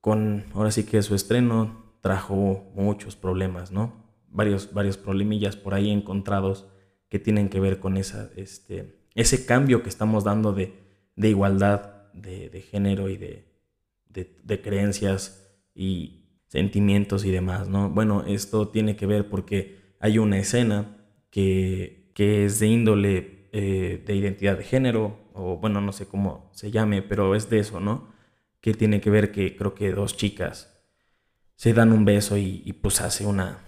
con 0.00 0.46
ahora 0.54 0.72
sí 0.72 0.84
que 0.84 1.00
su 1.02 1.14
estreno 1.14 1.83
trajo 2.04 2.70
muchos 2.74 3.16
problemas, 3.16 3.72
¿no? 3.72 3.94
Varios, 4.28 4.74
varios 4.74 4.98
problemillas 4.98 5.56
por 5.56 5.72
ahí 5.72 5.90
encontrados 5.90 6.66
que 7.08 7.18
tienen 7.18 7.48
que 7.48 7.60
ver 7.60 7.80
con 7.80 7.96
esa, 7.96 8.30
este, 8.36 9.00
ese 9.14 9.46
cambio 9.46 9.82
que 9.82 9.88
estamos 9.88 10.22
dando 10.22 10.52
de, 10.52 10.74
de 11.16 11.30
igualdad 11.30 12.12
de, 12.12 12.60
género 12.70 13.08
y 13.08 13.16
de, 13.16 13.46
de, 14.10 14.60
creencias 14.60 15.50
y 15.74 16.26
sentimientos 16.46 17.24
y 17.24 17.30
demás, 17.30 17.70
¿no? 17.70 17.88
Bueno, 17.88 18.22
esto 18.26 18.68
tiene 18.68 18.96
que 18.96 19.06
ver 19.06 19.30
porque 19.30 19.96
hay 19.98 20.18
una 20.18 20.38
escena 20.38 20.98
que, 21.30 22.10
que 22.14 22.44
es 22.44 22.60
de 22.60 22.66
índole 22.66 23.48
eh, 23.52 24.04
de 24.04 24.14
identidad 24.14 24.58
de 24.58 24.64
género, 24.64 25.16
o 25.32 25.56
bueno, 25.56 25.80
no 25.80 25.92
sé 25.92 26.06
cómo 26.06 26.50
se 26.52 26.70
llame, 26.70 27.00
pero 27.00 27.34
es 27.34 27.48
de 27.48 27.60
eso, 27.60 27.80
¿no? 27.80 28.12
Que 28.60 28.74
tiene 28.74 29.00
que 29.00 29.08
ver 29.08 29.32
que 29.32 29.56
creo 29.56 29.74
que 29.74 29.90
dos 29.90 30.18
chicas 30.18 30.73
se 31.56 31.72
dan 31.72 31.92
un 31.92 32.04
beso 32.04 32.36
y, 32.36 32.72
pues 32.82 33.00
hace 33.00 33.26
una, 33.26 33.58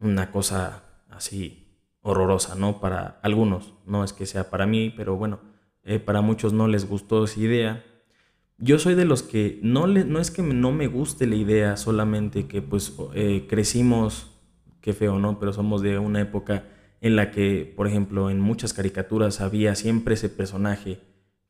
una 0.00 0.30
cosa 0.30 0.84
así 1.10 1.82
horrorosa, 2.00 2.54
¿no? 2.54 2.80
Para 2.80 3.18
algunos, 3.22 3.74
no 3.84 4.04
es 4.04 4.12
que 4.12 4.26
sea 4.26 4.50
para 4.50 4.66
mí, 4.66 4.92
pero 4.96 5.16
bueno, 5.16 5.40
eh, 5.82 5.98
para 5.98 6.20
muchos 6.20 6.52
no 6.52 6.68
les 6.68 6.88
gustó 6.88 7.24
esa 7.24 7.40
idea. 7.40 7.84
Yo 8.58 8.78
soy 8.78 8.94
de 8.94 9.04
los 9.04 9.22
que 9.22 9.58
no, 9.62 9.86
le, 9.86 10.04
no 10.04 10.18
es 10.18 10.30
que 10.30 10.42
no 10.42 10.72
me 10.72 10.86
guste 10.86 11.26
la 11.26 11.36
idea, 11.36 11.76
solamente 11.76 12.46
que 12.46 12.62
pues 12.62 12.94
eh, 13.14 13.46
crecimos 13.48 14.32
qué 14.80 14.92
feo, 14.92 15.18
¿no? 15.18 15.38
Pero 15.38 15.52
somos 15.52 15.82
de 15.82 15.98
una 15.98 16.20
época 16.20 16.64
en 17.00 17.16
la 17.16 17.30
que, 17.30 17.72
por 17.76 17.86
ejemplo, 17.86 18.30
en 18.30 18.40
muchas 18.40 18.72
caricaturas 18.72 19.40
había 19.40 19.74
siempre 19.74 20.14
ese 20.14 20.28
personaje 20.28 21.00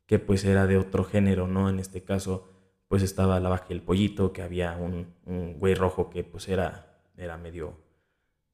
que 0.05 0.19
pues 0.19 0.43
era 0.43 0.67
de 0.67 0.77
otro 0.77 1.03
género, 1.03 1.47
¿no? 1.47 1.69
En 1.69 1.79
este 1.79 2.03
caso, 2.03 2.56
pues 2.87 3.03
estaba 3.03 3.39
la 3.39 3.49
vaca 3.49 3.67
y 3.69 3.73
el 3.73 3.81
pollito, 3.81 4.31
que 4.33 4.41
había 4.41 4.77
un, 4.77 5.07
un 5.25 5.59
güey 5.59 5.75
rojo 5.75 6.09
que 6.09 6.23
pues 6.23 6.47
era, 6.47 7.01
era 7.17 7.37
medio, 7.37 7.77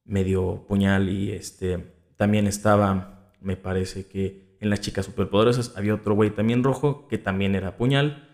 medio 0.04 0.64
puñal 0.66 1.08
y 1.08 1.32
este, 1.32 1.94
también 2.16 2.46
estaba, 2.46 3.32
me 3.40 3.56
parece 3.56 4.06
que 4.06 4.56
en 4.60 4.70
las 4.70 4.80
chicas 4.80 5.06
superpoderosas 5.06 5.76
había 5.76 5.94
otro 5.94 6.14
güey 6.14 6.30
también 6.30 6.64
rojo 6.64 7.06
que 7.08 7.18
también 7.18 7.54
era 7.54 7.76
puñal. 7.76 8.28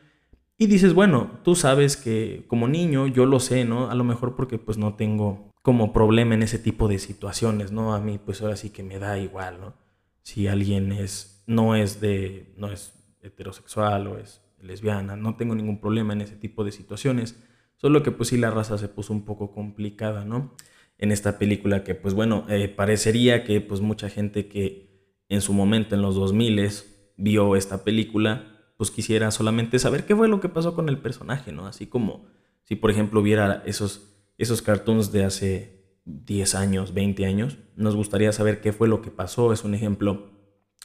Y 0.56 0.66
dices, 0.66 0.92
bueno, 0.92 1.40
tú 1.42 1.54
sabes 1.54 1.96
que 1.96 2.44
como 2.46 2.68
niño 2.68 3.06
yo 3.06 3.26
lo 3.26 3.40
sé, 3.40 3.64
¿no? 3.64 3.90
A 3.90 3.94
lo 3.94 4.04
mejor 4.04 4.36
porque 4.36 4.58
pues 4.58 4.76
no 4.78 4.94
tengo 4.94 5.50
como 5.62 5.92
problema 5.92 6.34
en 6.34 6.42
ese 6.42 6.58
tipo 6.58 6.86
de 6.86 6.98
situaciones, 6.98 7.72
¿no? 7.72 7.94
A 7.94 8.00
mí 8.00 8.18
pues 8.18 8.42
ahora 8.42 8.56
sí 8.56 8.70
que 8.70 8.82
me 8.82 8.98
da 8.98 9.18
igual, 9.18 9.60
¿no? 9.60 9.74
Si 10.22 10.48
alguien 10.48 10.92
es, 10.92 11.42
no 11.46 11.74
es 11.74 12.00
de, 12.00 12.52
no 12.56 12.70
es 12.70 12.92
heterosexual 13.22 14.06
o 14.06 14.18
es 14.18 14.42
lesbiana, 14.62 15.16
no 15.16 15.36
tengo 15.36 15.54
ningún 15.54 15.80
problema 15.80 16.12
en 16.12 16.20
ese 16.20 16.36
tipo 16.36 16.64
de 16.64 16.72
situaciones, 16.72 17.42
solo 17.76 18.02
que 18.02 18.10
pues 18.10 18.28
sí 18.28 18.36
la 18.36 18.50
raza 18.50 18.78
se 18.78 18.88
puso 18.88 19.12
un 19.12 19.24
poco 19.24 19.52
complicada, 19.52 20.24
¿no? 20.24 20.54
En 20.98 21.12
esta 21.12 21.38
película 21.38 21.82
que 21.82 21.94
pues 21.94 22.14
bueno, 22.14 22.44
eh, 22.48 22.68
parecería 22.68 23.44
que 23.44 23.60
pues 23.60 23.80
mucha 23.80 24.08
gente 24.08 24.48
que 24.48 24.90
en 25.28 25.40
su 25.40 25.52
momento 25.52 25.94
en 25.94 26.02
los 26.02 26.14
2000 26.14 26.70
vio 27.16 27.56
esta 27.56 27.84
película, 27.84 28.72
pues 28.76 28.90
quisiera 28.90 29.30
solamente 29.30 29.78
saber 29.78 30.04
qué 30.04 30.16
fue 30.16 30.28
lo 30.28 30.40
que 30.40 30.48
pasó 30.48 30.74
con 30.74 30.88
el 30.88 30.98
personaje, 30.98 31.52
¿no? 31.52 31.66
Así 31.66 31.86
como 31.86 32.26
si 32.64 32.76
por 32.76 32.90
ejemplo 32.90 33.22
viera 33.22 33.62
esos, 33.66 34.14
esos 34.38 34.62
cartoons 34.62 35.12
de 35.12 35.24
hace 35.24 35.98
10 36.04 36.54
años, 36.54 36.94
20 36.94 37.26
años, 37.26 37.58
nos 37.76 37.96
gustaría 37.96 38.32
saber 38.32 38.60
qué 38.60 38.72
fue 38.72 38.88
lo 38.88 39.02
que 39.02 39.10
pasó, 39.10 39.52
es 39.52 39.64
un 39.64 39.74
ejemplo, 39.74 40.30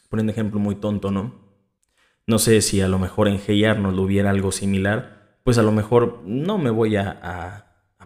por 0.09 0.19
un 0.19 0.29
ejemplo 0.29 0.59
muy 0.59 0.75
tonto, 0.75 1.11
¿no? 1.11 1.44
No 2.27 2.39
sé 2.39 2.61
si 2.61 2.81
a 2.81 2.87
lo 2.87 2.97
mejor 2.97 3.27
en 3.27 3.39
Hey 3.45 3.65
Arnold 3.65 3.99
hubiera 3.99 4.31
algo 4.31 4.51
similar, 4.51 5.39
pues 5.43 5.59
a 5.59 5.61
lo 5.61 5.71
mejor 5.71 6.23
no 6.25 6.57
me 6.57 6.71
voy 6.71 6.95
a, 6.95 7.61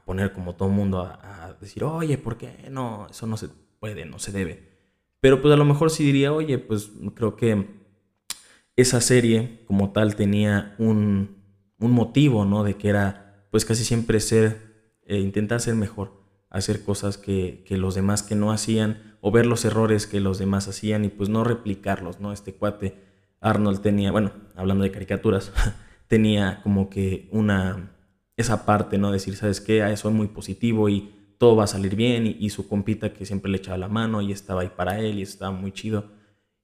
poner 0.06 0.34
como 0.34 0.56
todo 0.56 0.70
mundo 0.70 1.02
a, 1.02 1.56
decir, 1.62 1.84
oye, 1.84 2.18
¿por 2.18 2.38
qué? 2.38 2.68
No, 2.72 3.08
eso 3.10 3.28
no 3.28 3.38
se 3.38 3.50
puede, 3.80 4.06
no 4.06 4.18
se 4.18 4.32
debe. 4.32 4.70
Pero 5.22 5.42
pues 5.42 5.54
a 5.54 5.58
lo 5.58 5.66
mejor 5.66 5.92
sí 5.92 6.04
diría, 6.04 6.34
oye, 6.34 6.58
pues 6.58 6.92
creo 7.14 7.36
que 7.36 7.68
esa 8.76 9.02
serie 9.02 9.64
como 9.68 9.92
tal 9.92 10.16
tenía 10.16 10.76
un, 10.80 11.38
motivo, 11.78 12.44
¿no? 12.44 12.64
De 12.64 12.76
que 12.76 12.90
era 12.90 13.48
pues 13.52 13.66
casi 13.66 13.86
siempre 13.86 14.20
ser, 14.20 14.98
eh, 15.06 15.20
intentar 15.20 15.62
ser 15.62 15.76
mejor, 15.76 16.24
hacer 16.50 16.84
cosas 16.84 17.18
que, 17.18 17.64
que, 17.66 17.78
los 17.78 17.96
demás 17.96 18.24
que 18.24 18.36
no 18.36 18.52
hacían 18.52 19.18
o 19.22 19.32
ver 19.32 19.46
los 19.46 19.64
errores 19.64 20.08
que 20.08 20.20
los 20.20 20.40
demás 20.40 20.68
hacían 20.68 21.06
y 21.06 21.10
pues 21.10 21.30
no 21.30 21.44
replicarlos, 21.44 22.20
¿no? 22.20 22.34
Este 22.34 22.54
cuate 22.54 23.09
Arnold 23.42 23.82
tenía, 23.82 24.12
bueno, 24.12 24.32
hablando 24.56 24.84
de 24.84 24.92
caricaturas, 24.92 25.52
tenía 26.08 26.62
como 26.64 26.90
que 26.90 27.30
una, 27.32 27.92
esa 28.38 28.66
parte, 28.66 28.98
¿no? 28.98 29.12
Decir, 29.12 29.36
¿sabes 29.36 29.62
qué? 29.62 29.96
Soy 29.98 30.14
muy 30.14 30.28
positivo 30.28 30.90
y 30.90 31.14
todo 31.38 31.56
va 31.56 31.64
a 31.64 31.68
salir 31.68 31.96
bien 31.96 32.28
y, 32.28 32.50
su 32.50 32.68
compita 32.68 33.14
que 33.14 33.26
siempre 33.26 33.50
le 33.50 33.58
echaba 33.58 33.78
la 33.78 33.88
mano 33.88 34.22
y 34.22 34.32
estaba 34.32 34.62
ahí 34.62 34.72
para 34.76 35.00
él 35.00 35.20
y 35.20 35.22
estaba 35.22 35.52
muy 35.52 35.72
chido. 35.72 36.06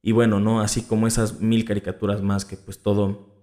Y 0.01 0.12
bueno, 0.12 0.39
¿no? 0.39 0.60
Así 0.60 0.84
como 0.84 1.08
esas 1.08 1.39
mil 1.41 1.65
caricaturas 1.65 2.22
más 2.22 2.46
que 2.46 2.58
pues 2.58 2.79
todo, 2.79 3.34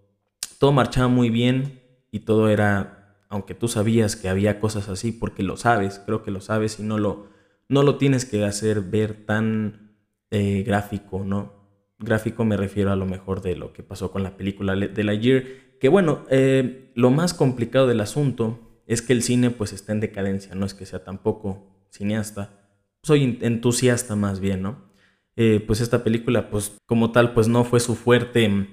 todo 0.59 0.73
marchaba 0.73 1.09
muy 1.09 1.31
bien 1.31 1.81
y 2.11 2.21
todo 2.21 2.51
era, 2.51 3.17
aunque 3.31 3.55
tú 3.55 3.67
sabías 3.67 4.15
que 4.15 4.29
había 4.29 4.61
cosas 4.61 4.91
así, 4.91 5.11
porque 5.11 5.43
lo 5.43 5.57
sabes, 5.57 6.01
creo 6.05 6.23
que 6.23 6.31
lo 6.31 6.43
sabes 6.43 6.79
y 6.79 6.83
no 6.83 6.99
lo, 6.99 7.29
no 7.69 7.83
lo 7.83 7.97
tienes 7.97 8.27
que 8.27 8.45
hacer 8.45 8.83
ver 8.83 9.25
tan 9.25 9.97
eh, 10.31 10.63
gráfico, 10.65 11.25
¿no? 11.25 11.62
Gráfico 12.03 12.45
me 12.45 12.57
refiero 12.57 12.93
a 12.93 12.97
lo 12.97 13.07
mejor 13.07 13.43
de 13.43 13.57
lo 13.57 13.73
que 13.73 13.83
pasó 13.83 14.11
con 14.11 14.23
la 14.23 14.37
película 14.37 14.75
de 14.75 15.05
la 15.05 15.15
Year, 15.15 15.45
que 15.81 15.89
bueno, 15.89 16.25
eh, 16.31 16.91
lo 16.95 17.11
más 17.11 17.35
complicado 17.35 17.87
del 17.87 18.01
asunto 18.01 18.83
es 18.87 19.03
que 19.03 19.13
el 19.13 19.23
cine 19.23 19.51
pues 19.51 19.73
está 19.73 19.93
en 19.93 20.01
decadencia, 20.01 20.55
no 20.55 20.67
es 20.67 20.75
que 20.75 20.87
sea 20.87 21.05
tampoco 21.05 21.87
cineasta, 21.91 22.51
soy 23.03 23.39
entusiasta 23.41 24.17
más 24.17 24.41
bien, 24.41 24.63
¿no? 24.63 24.93
Eh, 25.37 25.65
pues 25.67 25.81
esta 25.81 26.05
película 26.05 26.51
pues 26.51 26.77
como 26.87 27.11
tal 27.11 27.33
pues 27.33 27.49
no 27.49 27.65
fue 27.65 27.81
su 27.81 27.95
fuerte 27.95 28.49
mm, 28.49 28.67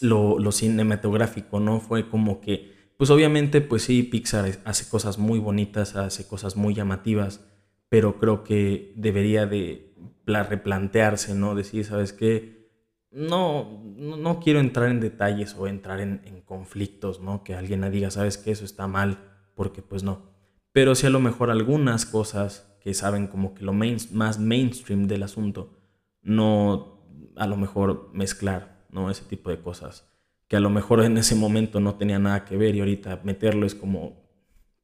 lo, 0.00 0.38
lo 0.38 0.52
cinematográfico, 0.52 1.58
no 1.58 1.80
fue 1.80 2.08
como 2.08 2.40
que, 2.40 2.92
pues 2.96 3.10
obviamente 3.10 3.60
pues 3.60 3.82
sí, 3.82 4.02
Pixar 4.02 4.58
hace 4.64 4.88
cosas 4.88 5.18
muy 5.18 5.38
bonitas, 5.38 5.96
hace 5.96 6.26
cosas 6.26 6.56
muy 6.56 6.74
llamativas, 6.74 7.44
pero 7.88 8.18
creo 8.18 8.44
que 8.44 8.92
debería 8.96 9.46
de 9.46 9.89
replantearse, 10.26 11.34
¿no? 11.34 11.54
Decir, 11.54 11.84
¿sabes 11.84 12.12
qué? 12.12 12.70
No, 13.10 13.82
no, 13.96 14.40
quiero 14.40 14.60
entrar 14.60 14.88
en 14.88 15.00
detalles 15.00 15.54
o 15.58 15.66
entrar 15.66 16.00
en, 16.00 16.42
conflictos, 16.44 17.20
¿no? 17.20 17.44
Que 17.44 17.54
alguien 17.54 17.88
diga, 17.90 18.10
¿sabes 18.10 18.38
qué? 18.38 18.50
Eso 18.50 18.64
está 18.64 18.86
mal, 18.86 19.18
porque 19.54 19.82
pues 19.82 20.02
no. 20.02 20.30
Pero 20.72 20.94
sí 20.94 21.06
a 21.06 21.10
lo 21.10 21.20
mejor 21.20 21.50
algunas 21.50 22.06
cosas 22.06 22.76
que 22.80 22.94
saben 22.94 23.26
como 23.26 23.54
que 23.54 23.64
lo 23.64 23.72
más 23.72 24.38
mainstream 24.38 25.06
del 25.06 25.22
asunto, 25.22 25.78
no 26.22 27.04
a 27.36 27.46
lo 27.46 27.56
mejor 27.56 28.10
mezclar, 28.12 28.84
¿no? 28.90 29.10
Ese 29.10 29.24
tipo 29.24 29.50
de 29.50 29.60
cosas. 29.60 30.08
Que 30.48 30.56
a 30.56 30.60
lo 30.60 30.70
mejor 30.70 31.02
en 31.02 31.16
ese 31.16 31.34
momento 31.34 31.80
no 31.80 31.94
tenía 31.94 32.18
nada 32.18 32.44
que 32.44 32.56
ver 32.56 32.74
y 32.74 32.80
ahorita 32.80 33.20
meterlo 33.24 33.66
es 33.66 33.74
como, 33.74 34.28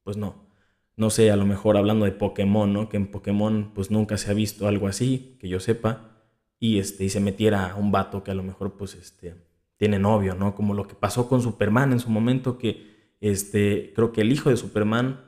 pues 0.03 0.15
no 0.15 0.46
no 0.97 1.11
sé, 1.11 1.31
a 1.31 1.35
lo 1.35 1.45
mejor 1.45 1.77
hablando 1.77 2.05
de 2.05 2.11
Pokémon, 2.11 2.73
¿no? 2.73 2.89
Que 2.89 2.97
en 2.97 3.07
Pokémon 3.07 3.71
pues 3.73 3.91
nunca 3.91 4.17
se 4.17 4.31
ha 4.31 4.33
visto 4.33 4.67
algo 4.67 4.87
así, 4.87 5.37
que 5.39 5.47
yo 5.47 5.59
sepa, 5.59 6.17
y, 6.59 6.79
este, 6.79 7.05
y 7.05 7.09
se 7.09 7.19
metiera 7.19 7.71
a 7.71 7.75
un 7.75 7.91
vato 7.91 8.23
que 8.23 8.31
a 8.31 8.33
lo 8.33 8.43
mejor 8.43 8.77
pues 8.77 8.95
este, 8.95 9.35
tiene 9.77 9.99
novio, 9.99 10.33
¿no? 10.33 10.55
Como 10.55 10.73
lo 10.73 10.87
que 10.87 10.95
pasó 10.95 11.29
con 11.29 11.41
Superman 11.41 11.91
en 11.93 11.99
su 11.99 12.09
momento, 12.09 12.57
que 12.57 13.13
este, 13.21 13.93
creo 13.95 14.11
que 14.11 14.21
el 14.21 14.31
hijo 14.31 14.49
de 14.49 14.57
Superman 14.57 15.21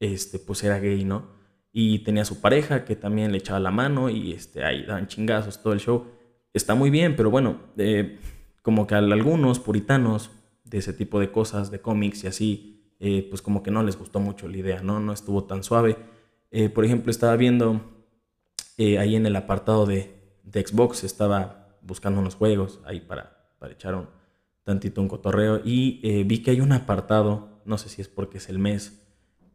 este, 0.00 0.38
pues 0.38 0.62
era 0.62 0.78
gay, 0.78 1.04
¿no? 1.04 1.32
Y 1.72 2.00
tenía 2.00 2.26
su 2.26 2.42
pareja 2.42 2.84
que 2.84 2.94
también 2.94 3.32
le 3.32 3.38
echaba 3.38 3.60
la 3.60 3.70
mano 3.70 4.10
y 4.10 4.32
este, 4.32 4.64
ahí 4.64 4.84
dan 4.84 5.08
chingazos, 5.08 5.62
todo 5.62 5.72
el 5.72 5.80
show. 5.80 6.06
Está 6.52 6.74
muy 6.74 6.90
bien, 6.90 7.16
pero 7.16 7.30
bueno, 7.30 7.58
eh, 7.78 8.18
como 8.60 8.86
que 8.86 8.94
a 8.94 8.98
algunos 8.98 9.60
puritanos 9.60 10.30
de 10.62 10.78
ese 10.78 10.92
tipo 10.92 11.20
de 11.20 11.32
cosas, 11.32 11.70
de 11.70 11.80
cómics 11.80 12.24
y 12.24 12.26
así, 12.26 12.73
eh, 13.00 13.26
pues 13.28 13.42
como 13.42 13.62
que 13.62 13.70
no 13.70 13.82
les 13.82 13.98
gustó 13.98 14.20
mucho 14.20 14.48
la 14.48 14.56
idea, 14.56 14.82
¿no? 14.82 15.00
No 15.00 15.12
estuvo 15.12 15.44
tan 15.44 15.62
suave. 15.62 15.96
Eh, 16.50 16.68
por 16.68 16.84
ejemplo, 16.84 17.10
estaba 17.10 17.36
viendo 17.36 17.80
eh, 18.78 18.98
ahí 18.98 19.16
en 19.16 19.26
el 19.26 19.36
apartado 19.36 19.86
de, 19.86 20.12
Xbox, 20.52 21.04
estaba 21.04 21.78
buscando 21.82 22.20
unos 22.20 22.36
juegos 22.36 22.80
ahí 22.84 23.00
para, 23.00 23.54
para 23.58 23.72
echar 23.72 23.94
un 23.94 24.08
tantito 24.62 25.00
un 25.00 25.08
cotorreo 25.08 25.60
y 25.64 26.22
vi 26.24 26.42
que 26.42 26.52
hay 26.52 26.60
un 26.60 26.72
apartado, 26.72 27.60
no 27.64 27.76
sé 27.76 27.88
si 27.88 28.02
es 28.02 28.08
porque 28.08 28.38
es 28.38 28.48
el 28.48 28.58
mes, 28.58 29.04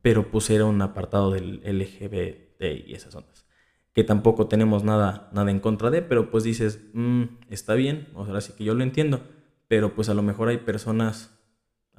pero 0.01 0.29
puse 0.29 0.55
era 0.55 0.65
un 0.65 0.81
apartado 0.81 1.31
del 1.31 1.61
LGBT 1.63 2.61
y 2.87 2.93
esas 2.93 3.15
ondas. 3.15 3.45
Que 3.93 4.03
tampoco 4.03 4.47
tenemos 4.47 4.83
nada, 4.83 5.29
nada 5.31 5.51
en 5.51 5.59
contra 5.59 5.89
de, 5.89 6.01
pero 6.01 6.29
pues 6.29 6.43
dices, 6.43 6.81
mm, 6.93 7.23
está 7.49 7.75
bien, 7.75 8.09
o 8.13 8.25
sea, 8.25 8.41
sí 8.41 8.53
que 8.53 8.63
yo 8.63 8.73
lo 8.73 8.83
entiendo, 8.83 9.21
pero 9.67 9.95
pues 9.95 10.09
a 10.09 10.13
lo 10.13 10.21
mejor 10.21 10.49
hay 10.49 10.57
personas 10.57 11.38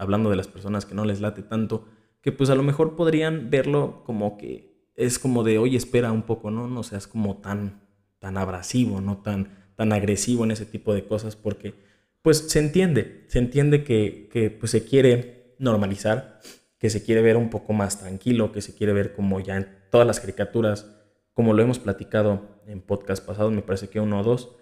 hablando 0.01 0.31
de 0.31 0.37
las 0.37 0.49
personas 0.49 0.87
que 0.87 0.95
no 0.95 1.05
les 1.05 1.21
late 1.21 1.43
tanto, 1.43 1.85
que 2.23 2.33
pues 2.33 2.49
a 2.49 2.55
lo 2.55 2.63
mejor 2.63 2.97
podrían 2.97 3.51
verlo 3.51 4.03
como 4.05 4.39
que 4.39 4.89
es 4.97 5.19
como 5.19 5.45
de, 5.45 5.59
oye, 5.59 5.77
espera 5.77 6.11
un 6.11 6.23
poco, 6.23 6.51
¿no? 6.51 6.69
No 6.69 6.83
seas 6.83 7.07
como 7.07 7.37
tan, 7.37 7.83
tan 8.19 8.39
abrasivo, 8.39 9.03
no 9.03 9.19
tan, 9.19 9.73
tan 9.77 9.93
agresivo 9.93 10.45
en 10.45 10.53
ese 10.53 10.65
tipo 10.65 10.95
de 10.95 11.05
cosas, 11.05 11.37
porque 11.37 11.75
pues 12.23 12.39
se 12.39 12.59
entiende, 12.61 13.27
se 13.29 13.39
entiende 13.39 13.85
que, 13.85 14.29
que 14.33 14.51
pues 14.51 14.73
se 14.73 14.85
quiere 14.85 15.55
normalizar, 15.59 16.41
que 16.79 16.89
se 16.89 17.05
quiere 17.05 17.21
ver 17.21 17.37
un 17.37 17.51
poco 17.51 17.75
más 17.75 18.01
tranquilo, 18.01 18.53
que 18.53 18.63
se 18.63 18.75
quiere 18.75 18.95
ver 18.95 19.13
como 19.13 19.39
ya 19.41 19.59
en 19.59 19.69
todas 19.91 20.07
las 20.07 20.19
caricaturas, 20.19 20.91
como 21.35 21.53
lo 21.53 21.63
hemos 21.63 21.79
platicado 21.79 22.63
en 22.67 22.81
podcast 22.81 23.25
pasados, 23.25 23.53
me 23.53 23.63
parece 23.63 23.89
que 23.89 24.01
uno 24.01 24.21
o 24.21 24.23
dos, 24.23 24.57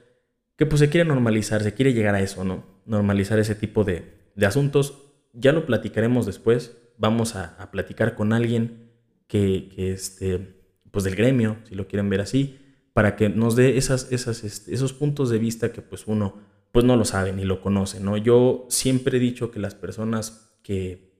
que 0.56 0.66
pues 0.66 0.80
se 0.80 0.90
quiere 0.90 1.08
normalizar, 1.08 1.62
se 1.62 1.74
quiere 1.74 1.92
llegar 1.92 2.16
a 2.16 2.20
eso, 2.20 2.42
¿no? 2.42 2.64
Normalizar 2.86 3.38
ese 3.38 3.54
tipo 3.54 3.84
de, 3.84 4.18
de 4.34 4.46
asuntos 4.46 5.07
ya 5.38 5.52
lo 5.52 5.66
platicaremos 5.66 6.26
después. 6.26 6.76
Vamos 6.96 7.36
a, 7.36 7.70
platicar 7.70 8.14
con 8.14 8.32
alguien 8.32 8.90
que, 9.26 9.70
este, 9.76 10.56
pues 10.90 11.04
del 11.04 11.14
gremio, 11.14 11.58
si 11.68 11.74
lo 11.74 11.86
quieren 11.86 12.08
ver 12.08 12.20
así, 12.20 12.58
para 12.92 13.14
que 13.14 13.28
nos 13.28 13.54
dé 13.54 13.76
esas, 13.76 14.10
este, 14.10 14.74
esos 14.74 14.92
puntos 14.92 15.30
de 15.30 15.38
vista 15.38 15.72
que 15.72 15.82
pues 15.82 16.06
uno 16.06 16.36
pues 16.72 16.84
no 16.84 16.96
lo 16.96 17.04
sabe 17.04 17.32
ni 17.32 17.44
lo 17.44 17.62
conoce, 17.62 18.00
¿no? 18.00 18.16
Yo 18.16 18.66
siempre 18.68 19.16
he 19.16 19.20
dicho 19.20 19.50
que 19.50 19.58
las 19.58 19.74
personas 19.74 20.58
que 20.62 21.12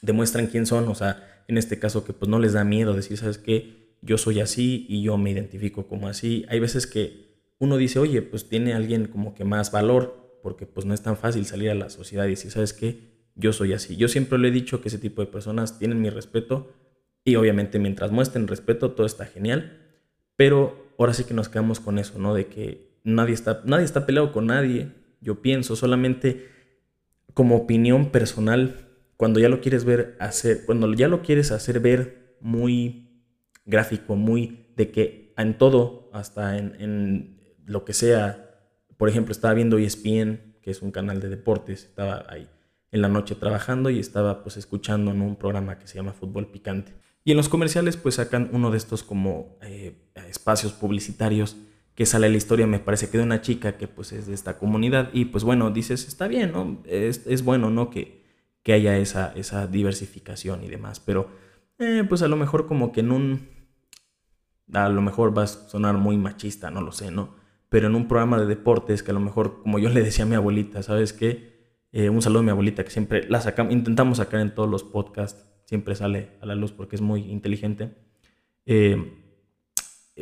demuestran 0.00 0.46
quién 0.46 0.64
son, 0.64 0.88
o 0.88 0.94
sea, 0.94 1.44
en 1.46 1.58
este 1.58 1.78
caso 1.78 2.04
que 2.04 2.12
pues 2.12 2.28
no 2.28 2.38
les 2.38 2.52
da 2.54 2.64
miedo 2.64 2.94
decir, 2.94 3.18
¿sabes 3.18 3.38
qué? 3.38 3.96
Yo 4.00 4.16
soy 4.16 4.40
así 4.40 4.86
y 4.88 5.02
yo 5.02 5.18
me 5.18 5.30
identifico 5.30 5.86
como 5.88 6.08
así. 6.08 6.46
Hay 6.48 6.60
veces 6.60 6.86
que 6.86 7.42
uno 7.58 7.76
dice, 7.76 7.98
oye, 7.98 8.22
pues 8.22 8.48
tiene 8.48 8.72
alguien 8.72 9.08
como 9.08 9.34
que 9.34 9.44
más 9.44 9.72
valor, 9.72 10.38
porque 10.42 10.66
pues 10.66 10.86
no 10.86 10.94
es 10.94 11.02
tan 11.02 11.16
fácil 11.16 11.44
salir 11.44 11.70
a 11.70 11.74
la 11.74 11.90
sociedad 11.90 12.26
y 12.26 12.30
decir, 12.30 12.50
¿sabes 12.50 12.72
qué? 12.72 13.17
Yo 13.38 13.52
soy 13.52 13.72
así. 13.72 13.96
Yo 13.96 14.08
siempre 14.08 14.38
le 14.38 14.48
he 14.48 14.50
dicho 14.50 14.82
que 14.82 14.88
ese 14.88 14.98
tipo 14.98 15.22
de 15.22 15.28
personas 15.28 15.78
tienen 15.78 16.02
mi 16.02 16.10
respeto 16.10 16.74
Y 17.24 17.36
obviamente 17.36 17.78
mientras 17.78 18.10
muestren 18.10 18.48
respeto, 18.48 18.90
todo 18.92 19.06
está 19.06 19.24
genial. 19.24 19.78
Pero 20.36 20.92
ahora 20.98 21.14
sí 21.14 21.24
que 21.24 21.34
nos 21.34 21.48
quedamos 21.48 21.80
con 21.80 21.98
eso, 21.98 22.18
¿no? 22.18 22.34
De 22.34 22.46
que 22.46 22.98
nadie 23.04 23.34
está, 23.34 23.62
nadie 23.64 23.84
está 23.84 24.06
peleado 24.06 24.32
con 24.32 24.46
nadie, 24.46 24.92
yo 25.20 25.40
pienso, 25.40 25.76
solamente 25.76 26.48
como 27.34 27.56
opinión 27.56 28.10
personal, 28.10 28.88
cuando 29.16 29.40
ya 29.40 29.48
lo 29.48 29.60
quieres 29.60 29.84
ver 29.84 30.16
hacer, 30.20 30.64
cuando 30.64 30.92
ya 30.94 31.08
lo 31.08 31.22
quieres 31.22 31.52
hacer 31.52 31.80
ver 31.80 32.36
muy 32.40 33.24
gráfico, 33.64 34.16
muy 34.16 34.72
de 34.76 34.90
que 34.90 35.34
en 35.36 35.58
todo, 35.58 36.10
hasta 36.12 36.56
en, 36.56 37.38
lo 37.66 37.84
que 37.84 37.92
sea, 37.92 38.50
por 38.96 39.08
ejemplo, 39.08 39.32
estaba 39.32 39.54
viendo 39.54 39.78
ESPN, 39.78 40.56
que 40.62 40.70
es 40.70 40.82
un 40.82 40.90
canal 40.90 41.20
de 41.20 41.28
deportes, 41.28 41.84
estaba 41.84 42.24
ahí 42.28 42.48
en 42.90 43.02
la 43.02 43.08
noche 43.08 43.34
trabajando 43.34 43.90
y 43.90 43.98
estaba 43.98 44.42
pues 44.42 44.56
escuchando 44.56 45.10
en 45.10 45.22
un 45.22 45.36
programa 45.36 45.78
que 45.78 45.86
se 45.86 45.96
llama 45.96 46.12
Fútbol 46.12 46.50
Picante. 46.50 46.94
Y 47.24 47.32
en 47.32 47.36
los 47.36 47.48
comerciales 47.48 47.96
pues 47.96 48.16
sacan 48.16 48.48
uno 48.52 48.70
de 48.70 48.78
estos 48.78 49.02
como 49.02 49.58
eh, 49.62 50.08
espacios 50.28 50.72
publicitarios 50.72 51.56
que 51.94 52.06
sale 52.06 52.30
la 52.30 52.36
historia, 52.36 52.66
me 52.66 52.78
parece 52.78 53.10
que 53.10 53.18
de 53.18 53.24
una 53.24 53.40
chica 53.40 53.76
que 53.76 53.88
pues 53.88 54.12
es 54.12 54.28
de 54.28 54.34
esta 54.34 54.56
comunidad 54.56 55.10
y 55.12 55.26
pues 55.26 55.42
bueno, 55.42 55.70
dices, 55.70 56.06
está 56.06 56.28
bien, 56.28 56.52
¿no? 56.52 56.80
Es, 56.84 57.26
es 57.26 57.42
bueno, 57.42 57.70
¿no? 57.70 57.90
Que, 57.90 58.24
que 58.62 58.72
haya 58.72 58.96
esa, 58.98 59.32
esa 59.34 59.66
diversificación 59.66 60.62
y 60.62 60.68
demás, 60.68 61.00
pero 61.00 61.28
eh, 61.78 62.04
pues 62.08 62.22
a 62.22 62.28
lo 62.28 62.36
mejor 62.36 62.66
como 62.66 62.92
que 62.92 63.00
en 63.00 63.10
un, 63.10 63.48
a 64.72 64.88
lo 64.88 65.02
mejor 65.02 65.36
va 65.36 65.42
a 65.42 65.46
sonar 65.48 65.96
muy 65.96 66.16
machista, 66.16 66.70
no 66.70 66.82
lo 66.82 66.92
sé, 66.92 67.10
¿no? 67.10 67.34
Pero 67.68 67.88
en 67.88 67.94
un 67.94 68.08
programa 68.08 68.38
de 68.38 68.46
deportes 68.46 69.02
que 69.02 69.10
a 69.10 69.14
lo 69.14 69.20
mejor, 69.20 69.62
como 69.62 69.78
yo 69.78 69.88
le 69.90 70.02
decía 70.02 70.24
a 70.24 70.28
mi 70.28 70.36
abuelita, 70.36 70.82
¿sabes 70.82 71.12
qué? 71.12 71.57
Eh, 71.98 72.10
un 72.10 72.22
saludo 72.22 72.38
a 72.38 72.42
mi 72.44 72.50
abuelita 72.50 72.84
que 72.84 72.92
siempre 72.92 73.28
la 73.28 73.42
intentamos 73.70 74.18
sacar 74.18 74.38
en 74.38 74.54
todos 74.54 74.70
los 74.70 74.84
podcasts, 74.84 75.44
siempre 75.64 75.96
sale 75.96 76.28
a 76.40 76.46
la 76.46 76.54
luz 76.54 76.70
porque 76.70 76.94
es 76.94 77.02
muy 77.02 77.22
inteligente. 77.22 77.90
Eh, 78.66 79.14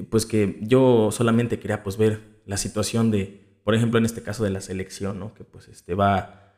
pues 0.08 0.24
que 0.24 0.58
yo 0.62 1.10
solamente 1.12 1.58
quería 1.58 1.82
pues 1.82 1.98
ver 1.98 2.40
la 2.46 2.56
situación 2.56 3.10
de, 3.10 3.60
por 3.62 3.74
ejemplo, 3.74 3.98
en 3.98 4.06
este 4.06 4.22
caso 4.22 4.42
de 4.42 4.48
la 4.48 4.62
selección, 4.62 5.18
¿no? 5.18 5.34
Que 5.34 5.44
pues 5.44 5.68
este 5.68 5.94
va, 5.94 6.54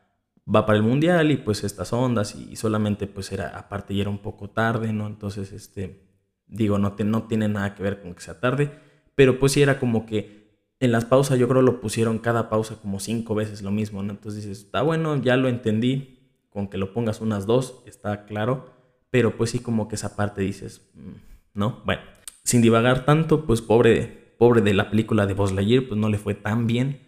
va 0.47 0.65
para 0.65 0.77
el 0.77 0.83
mundial 0.83 1.31
y 1.31 1.35
pues 1.35 1.65
estas 1.65 1.91
ondas 1.91 2.35
y, 2.35 2.55
solamente 2.55 3.05
pues 3.05 3.33
era, 3.33 3.49
aparte 3.49 3.93
ya 3.93 4.03
era 4.03 4.09
un 4.09 4.19
poco 4.19 4.49
tarde, 4.51 4.93
¿no? 4.93 5.05
Entonces, 5.05 5.51
este, 5.51 6.01
digo, 6.47 6.77
no, 6.77 6.95
no 6.97 7.23
tiene 7.23 7.49
nada 7.49 7.75
que 7.75 7.83
ver 7.83 8.01
con 8.01 8.13
que 8.13 8.21
sea 8.21 8.39
tarde, 8.39 8.71
pero 9.15 9.37
pues 9.37 9.51
sí 9.51 9.61
era 9.61 9.79
como 9.79 10.05
que 10.05 10.38
en 10.79 10.91
las 10.91 11.05
pausas 11.05 11.37
yo 11.37 11.47
creo 11.47 11.61
lo 11.61 11.81
pusieron 11.81 12.19
cada 12.19 12.49
pausa 12.49 12.79
como 12.81 12.99
cinco 12.99 13.35
veces 13.35 13.61
lo 13.61 13.71
mismo, 13.71 14.01
¿no? 14.01 14.11
Entonces 14.11 14.43
dices, 14.45 14.63
está 14.65 14.81
bueno, 14.81 15.21
ya 15.21 15.35
lo 15.35 15.49
entendí, 15.49 16.19
con 16.49 16.69
que 16.69 16.77
lo 16.77 16.93
pongas 16.93 17.21
unas 17.21 17.45
dos, 17.45 17.83
está 17.85 18.25
claro, 18.25 18.73
pero 19.09 19.35
pues 19.35 19.51
sí 19.51 19.59
como 19.59 19.87
que 19.87 19.95
esa 19.95 20.15
parte 20.15 20.41
dices, 20.41 20.89
mm, 20.95 21.59
¿no? 21.59 21.81
Bueno, 21.85 22.01
sin 22.43 22.61
divagar 22.61 23.05
tanto, 23.05 23.45
pues 23.45 23.61
pobre, 23.61 24.35
pobre 24.37 24.61
de 24.61 24.73
la 24.73 24.89
película 24.89 25.25
de 25.25 25.33
Buzz 25.33 25.51
Lightyear, 25.51 25.87
pues 25.87 25.99
no 25.99 26.09
le 26.09 26.17
fue 26.17 26.33
tan 26.33 26.65
bien, 26.65 27.01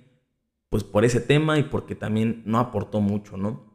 pues 0.70 0.84
por 0.84 1.06
ese 1.06 1.22
tema 1.22 1.58
y 1.58 1.64
porque 1.64 1.96
también 1.96 2.44
no 2.46 2.60
aportó 2.60 3.00
mucho, 3.00 3.38
¿no? 3.38 3.72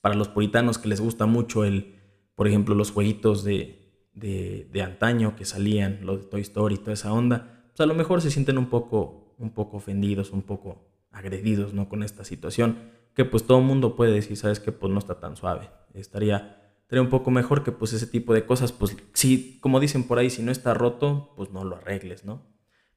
Para 0.00 0.14
los 0.14 0.28
puritanos 0.28 0.78
que 0.78 0.88
les 0.88 1.00
gusta 1.00 1.26
mucho 1.26 1.64
el, 1.64 1.96
por 2.34 2.48
ejemplo, 2.48 2.74
los 2.74 2.90
jueguitos 2.90 3.44
de, 3.44 4.08
de, 4.14 4.66
de 4.72 4.82
antaño 4.82 5.36
que 5.36 5.44
salían, 5.44 6.00
los 6.02 6.20
de 6.20 6.26
Toy 6.26 6.40
Story 6.40 6.76
y 6.76 6.78
toda 6.78 6.94
esa 6.94 7.12
onda, 7.12 7.59
a 7.80 7.86
lo 7.86 7.94
mejor 7.94 8.20
se 8.22 8.30
sienten 8.30 8.58
un 8.58 8.66
poco, 8.66 9.34
un 9.38 9.50
poco 9.50 9.78
ofendidos, 9.78 10.30
un 10.30 10.42
poco 10.42 10.88
agredidos, 11.10 11.74
¿no? 11.74 11.88
Con 11.88 12.02
esta 12.02 12.24
situación, 12.24 12.78
que 13.14 13.24
pues 13.24 13.44
todo 13.44 13.58
el 13.58 13.64
mundo 13.64 13.96
puede 13.96 14.12
decir, 14.12 14.36
sabes 14.36 14.60
que 14.60 14.72
pues 14.72 14.92
no 14.92 14.98
está 14.98 15.20
tan 15.20 15.36
suave, 15.36 15.70
estaría, 15.94 16.74
estaría 16.82 17.02
un 17.02 17.10
poco 17.10 17.30
mejor 17.30 17.64
que 17.64 17.72
pues 17.72 17.92
ese 17.92 18.06
tipo 18.06 18.34
de 18.34 18.46
cosas, 18.46 18.72
pues 18.72 18.96
si, 19.12 19.58
como 19.60 19.80
dicen 19.80 20.04
por 20.04 20.18
ahí, 20.18 20.30
si 20.30 20.42
no 20.42 20.52
está 20.52 20.74
roto, 20.74 21.32
pues 21.36 21.50
no 21.50 21.64
lo 21.64 21.76
arregles, 21.76 22.24
¿no? 22.24 22.42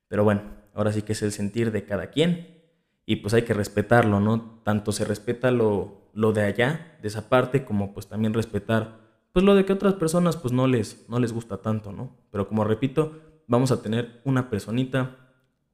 Pero 0.08 0.24
bueno, 0.24 0.44
ahora 0.74 0.92
sí 0.92 1.02
que 1.02 1.14
es 1.14 1.22
el 1.24 1.32
sentir 1.32 1.72
de 1.72 1.86
cada 1.86 2.12
quien 2.12 2.62
y 3.06 3.18
pues 3.18 3.34
hay 3.34 3.44
que 3.44 3.54
respetarlo, 3.54 4.20
¿no? 4.20 4.62
Tanto 4.64 4.92
se 4.92 5.06
respeta 5.06 5.52
lo, 5.52 6.10
lo 6.14 6.32
de 6.34 6.44
allá, 6.44 6.98
de 7.02 7.08
esa 7.08 7.30
parte, 7.30 7.66
como 7.66 7.94
pues 7.94 8.08
también 8.08 8.34
respetar 8.34 9.04
pues 9.34 9.44
lo 9.44 9.56
de 9.56 9.66
que 9.66 9.74
otras 9.74 9.96
personas 9.96 10.38
pues 10.38 10.54
no 10.54 10.68
les, 10.68 11.10
no 11.10 11.20
les 11.20 11.34
gusta 11.34 11.58
tanto, 11.58 11.92
¿no? 11.92 12.16
Pero 12.32 12.48
como 12.48 12.64
repito, 12.64 13.20
vamos 13.48 13.72
a 13.72 13.82
tener 13.82 14.22
una 14.24 14.50
personita, 14.50 15.18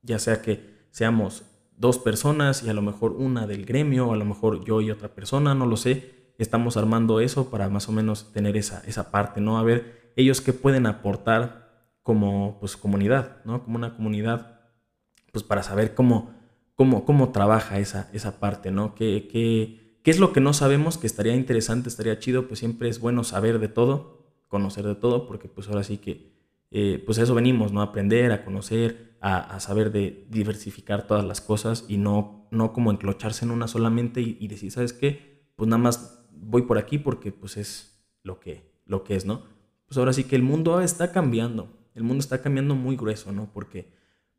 ya 0.02 0.20
sea 0.20 0.42
que 0.42 0.88
seamos 0.92 1.44
dos 1.78 1.98
personas 1.98 2.64
y 2.64 2.70
a 2.70 2.74
lo 2.74 2.82
mejor 2.82 3.14
una 3.14 3.48
del 3.48 3.66
gremio, 3.66 4.12
a 4.12 4.18
lo 4.18 4.26
mejor 4.26 4.64
yo 4.66 4.82
y 4.82 4.92
otra 4.92 5.10
persona, 5.10 5.56
no 5.56 5.66
lo 5.66 5.78
sé. 5.78 6.34
Estamos 6.38 6.78
armando 6.78 7.20
eso 7.20 7.50
para 7.50 7.70
más 7.70 7.90
o 7.90 7.92
menos 7.92 8.32
tener 8.32 8.58
esa, 8.58 8.82
esa 8.86 9.12
parte, 9.12 9.42
¿no? 9.42 9.58
A 9.58 9.64
ver, 9.64 10.12
ellos 10.16 10.42
qué 10.42 10.54
pueden 10.54 10.86
aportar 10.86 11.70
como 12.04 12.58
pues, 12.60 12.78
comunidad, 12.78 13.44
¿no? 13.46 13.64
Como 13.64 13.78
una 13.78 13.96
comunidad, 13.96 14.60
pues 15.32 15.44
para 15.44 15.64
saber 15.64 15.96
cómo, 15.96 16.34
cómo, 16.76 17.06
cómo 17.06 17.30
trabaja 17.30 17.80
esa, 17.80 18.10
esa 18.14 18.40
parte, 18.40 18.72
¿no? 18.72 18.96
¿Qué, 18.96 19.28
qué, 19.32 20.00
qué 20.04 20.12
es 20.12 20.20
lo 20.20 20.34
que 20.34 20.42
no 20.42 20.54
sabemos 20.54 20.98
que 20.98 21.08
estaría 21.08 21.36
interesante, 21.36 21.90
estaría 21.90 22.20
chido? 22.20 22.48
Pues 22.48 22.60
siempre 22.60 22.90
es 22.90 23.00
bueno 23.00 23.24
saber 23.24 23.60
de 23.60 23.68
todo, 23.68 24.34
conocer 24.48 24.86
de 24.86 24.96
todo, 24.96 25.28
porque 25.28 25.48
pues 25.48 25.68
ahora 25.68 25.84
sí 25.84 25.98
que 25.98 26.39
eh, 26.72 27.02
pues 27.06 27.18
a 27.20 27.24
eso 27.24 27.34
venimos, 27.36 27.72
¿no? 27.72 27.82
A 27.82 27.86
aprender, 27.86 28.32
a 28.32 28.46
conocer, 28.46 29.18
a, 29.22 29.60
saber 29.60 29.92
de 29.92 30.26
diversificar 30.30 31.08
todas 31.08 31.26
las 31.26 31.42
cosas 31.42 31.86
y 31.88 31.98
no, 31.98 32.48
no 32.52 32.74
como 32.74 32.92
enclocharse 32.92 33.46
en 33.46 33.52
una 33.52 33.68
solamente 33.68 34.22
y, 34.22 34.48
decir, 34.48 34.72
¿sabes 34.72 34.94
qué? 34.94 35.50
Pues 35.56 35.68
nada 35.68 35.82
más 35.82 36.26
voy 36.32 36.64
por 36.64 36.78
aquí 36.78 36.98
porque 36.98 37.32
pues 37.32 37.58
es 37.58 38.02
lo 38.24 38.40
que, 38.40 38.72
lo 38.86 39.04
que 39.04 39.16
es, 39.16 39.26
¿no? 39.26 39.44
Pues 39.88 39.98
ahora 39.98 40.14
sí 40.14 40.24
que 40.24 40.36
el 40.36 40.44
mundo 40.44 40.80
está 40.82 41.12
cambiando, 41.12 41.70
el 41.96 42.04
mundo 42.04 42.22
está 42.22 42.42
cambiando 42.42 42.76
muy 42.76 42.96
grueso, 42.96 43.32
¿no? 43.32 43.52
Porque 43.52 43.92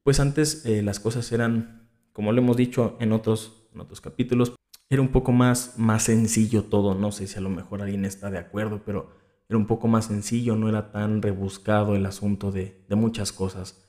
pues 0.02 0.20
antes 0.20 0.64
eh, 0.64 0.82
las 0.82 0.98
cosas 0.98 1.30
eran, 1.32 1.90
como 2.12 2.32
lo 2.32 2.40
hemos 2.40 2.56
dicho 2.56 2.96
en 3.00 3.12
otros, 3.12 3.68
en 3.74 3.80
otros 3.80 4.00
capítulos, 4.00 4.54
era 4.88 5.02
un 5.02 5.08
poco 5.08 5.30
más, 5.32 5.78
más 5.78 6.04
sencillo 6.04 6.64
todo, 6.64 6.94
no 6.94 7.12
sé 7.12 7.26
si 7.26 7.38
a 7.38 7.42
lo 7.42 7.50
mejor 7.50 7.82
alguien 7.82 8.04
está 8.04 8.30
de 8.30 8.38
acuerdo, 8.38 8.82
pero 8.84 9.19
era 9.50 9.58
un 9.58 9.66
poco 9.66 9.88
más 9.88 10.04
sencillo, 10.04 10.54
no 10.54 10.68
era 10.68 10.92
tan 10.92 11.22
rebuscado 11.22 11.96
el 11.96 12.06
asunto 12.06 12.52
de, 12.52 12.84
muchas 12.90 13.32
cosas. 13.32 13.84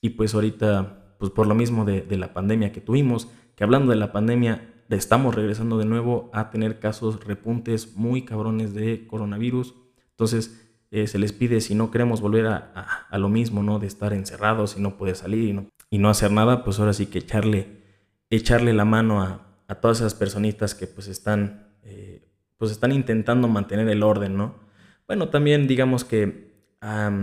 Y 0.00 0.10
pues 0.10 0.34
ahorita, 0.34 1.14
pues 1.20 1.30
por 1.30 1.46
lo 1.46 1.54
mismo 1.54 1.84
de, 1.84 2.04
la 2.16 2.34
pandemia 2.34 2.72
que 2.72 2.80
tuvimos, 2.80 3.28
que 3.54 3.62
hablando 3.62 3.92
de 3.92 3.98
la 3.98 4.10
pandemia, 4.10 4.82
estamos 4.90 5.36
regresando 5.36 5.78
de 5.78 5.84
nuevo 5.84 6.28
a 6.32 6.50
tener 6.50 6.80
casos 6.80 7.24
repuntes 7.24 7.94
muy 7.94 8.24
cabrones 8.24 8.74
de 8.74 9.06
coronavirus. 9.06 9.76
Entonces, 10.10 10.74
eh, 10.90 11.06
se 11.06 11.20
les 11.20 11.32
pide, 11.32 11.60
si 11.60 11.76
no 11.76 11.92
queremos 11.92 12.20
volver 12.20 12.46
a, 12.48 13.08
lo 13.16 13.28
mismo, 13.28 13.62
¿no? 13.62 13.78
De 13.78 13.86
estar 13.86 14.12
encerrados 14.12 14.76
y 14.76 14.80
no 14.80 14.96
poder 14.96 15.14
salir 15.14 15.48
y 15.48 15.52
no, 15.52 15.68
y 15.88 15.98
no 15.98 16.10
hacer 16.10 16.32
nada, 16.32 16.64
pues 16.64 16.80
ahora 16.80 16.92
sí 16.92 17.06
que 17.06 17.20
echarle, 17.20 17.84
echarle 18.28 18.72
la 18.72 18.84
mano 18.84 19.22
a, 19.22 19.46
todas 19.80 19.98
esas 19.98 20.14
personitas 20.14 20.74
que 20.74 20.88
pues 20.88 21.06
están, 21.06 21.76
eh, 21.84 22.28
pues 22.56 22.72
están 22.72 22.90
intentando 22.90 23.46
mantener 23.46 23.88
el 23.88 24.02
orden, 24.02 24.36
¿no? 24.36 24.65
Bueno, 25.06 25.28
también 25.28 25.66
digamos 25.66 26.04
que 26.04 26.46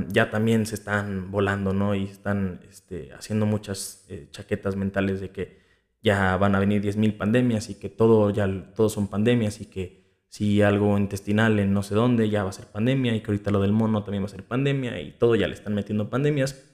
ya 0.10 0.30
también 0.30 0.66
se 0.66 0.76
están 0.76 1.32
volando, 1.32 1.74
¿no? 1.74 1.96
Y 1.96 2.04
están 2.04 2.60
este, 2.70 3.14
haciendo 3.14 3.46
muchas 3.46 4.06
eh, 4.10 4.28
chaquetas 4.32 4.76
mentales 4.76 5.22
de 5.22 5.30
que 5.30 5.62
ya 6.02 6.36
van 6.38 6.56
a 6.56 6.60
venir 6.60 6.82
10.000 6.82 7.16
pandemias 7.18 7.70
y 7.70 7.76
que 7.76 7.90
todo 7.90 8.30
ya 8.30 8.74
todos 8.76 8.92
son 8.94 9.08
pandemias 9.08 9.62
y 9.62 9.68
que 9.68 10.04
si 10.28 10.62
algo 10.62 10.98
intestinal 10.98 11.60
en 11.60 11.74
no 11.74 11.84
sé 11.84 11.96
dónde 11.96 12.30
ya 12.30 12.44
va 12.44 12.50
a 12.50 12.54
ser 12.54 12.66
pandemia 12.66 13.16
y 13.16 13.22
que 13.22 13.32
ahorita 13.32 13.52
lo 13.52 13.62
del 13.62 13.72
mono 13.72 14.04
también 14.04 14.24
va 14.24 14.26
a 14.26 14.30
ser 14.30 14.44
pandemia 14.44 15.00
y 15.00 15.12
todo 15.12 15.36
ya 15.36 15.48
le 15.48 15.54
están 15.54 15.76
metiendo 15.76 16.10
pandemias, 16.10 16.66